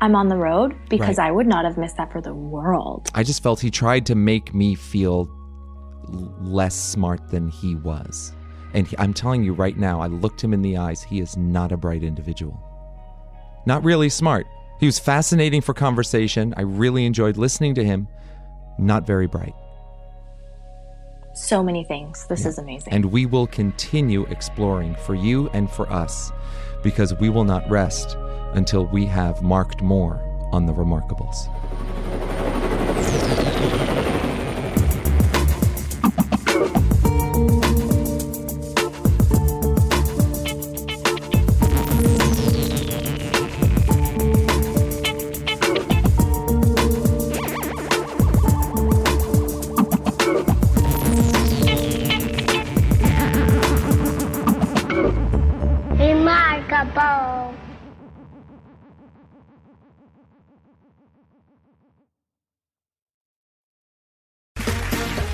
I'm 0.00 0.14
on 0.14 0.28
the 0.28 0.36
road, 0.36 0.76
because 0.88 1.18
Right. 1.18 1.28
I 1.28 1.32
would 1.32 1.46
not 1.46 1.64
have 1.64 1.76
missed 1.76 1.96
that 1.96 2.12
for 2.12 2.20
the 2.20 2.34
world. 2.34 3.08
I 3.14 3.22
just 3.22 3.42
felt 3.42 3.60
he 3.60 3.70
tried 3.70 4.06
to 4.06 4.14
make 4.14 4.54
me 4.54 4.74
feel 4.74 5.28
less 6.40 6.74
smart 6.74 7.28
than 7.30 7.48
he 7.48 7.74
was. 7.74 8.32
And 8.74 8.86
he, 8.86 8.96
I'm 8.98 9.14
telling 9.14 9.42
you 9.42 9.54
right 9.54 9.76
now, 9.76 10.00
I 10.00 10.06
looked 10.06 10.42
him 10.42 10.52
in 10.52 10.62
the 10.62 10.76
eyes. 10.76 11.02
He 11.02 11.20
is 11.20 11.36
not 11.36 11.72
a 11.72 11.76
bright 11.76 12.02
individual. 12.02 12.62
Not 13.66 13.82
really 13.84 14.08
smart. 14.08 14.46
He 14.78 14.86
was 14.86 14.98
fascinating 14.98 15.60
for 15.60 15.74
conversation. 15.74 16.54
I 16.56 16.62
really 16.62 17.04
enjoyed 17.04 17.36
listening 17.36 17.74
to 17.74 17.84
him. 17.84 18.08
Not 18.78 19.06
very 19.06 19.26
bright. 19.26 19.54
So 21.34 21.62
many 21.62 21.84
things. 21.84 22.26
This 22.26 22.46
is 22.46 22.58
amazing. 22.58 22.92
And 22.92 23.06
we 23.06 23.26
will 23.26 23.46
continue 23.46 24.24
exploring 24.26 24.94
for 25.06 25.14
you 25.14 25.48
and 25.52 25.70
for 25.70 25.90
us 25.92 26.32
because 26.82 27.14
we 27.14 27.28
will 27.28 27.44
not 27.44 27.68
rest 27.68 28.16
until 28.54 28.86
we 28.86 29.06
have 29.06 29.42
marked 29.42 29.82
more 29.82 30.22
on 30.52 30.66
the 30.66 30.72
Remarkables. 30.72 31.48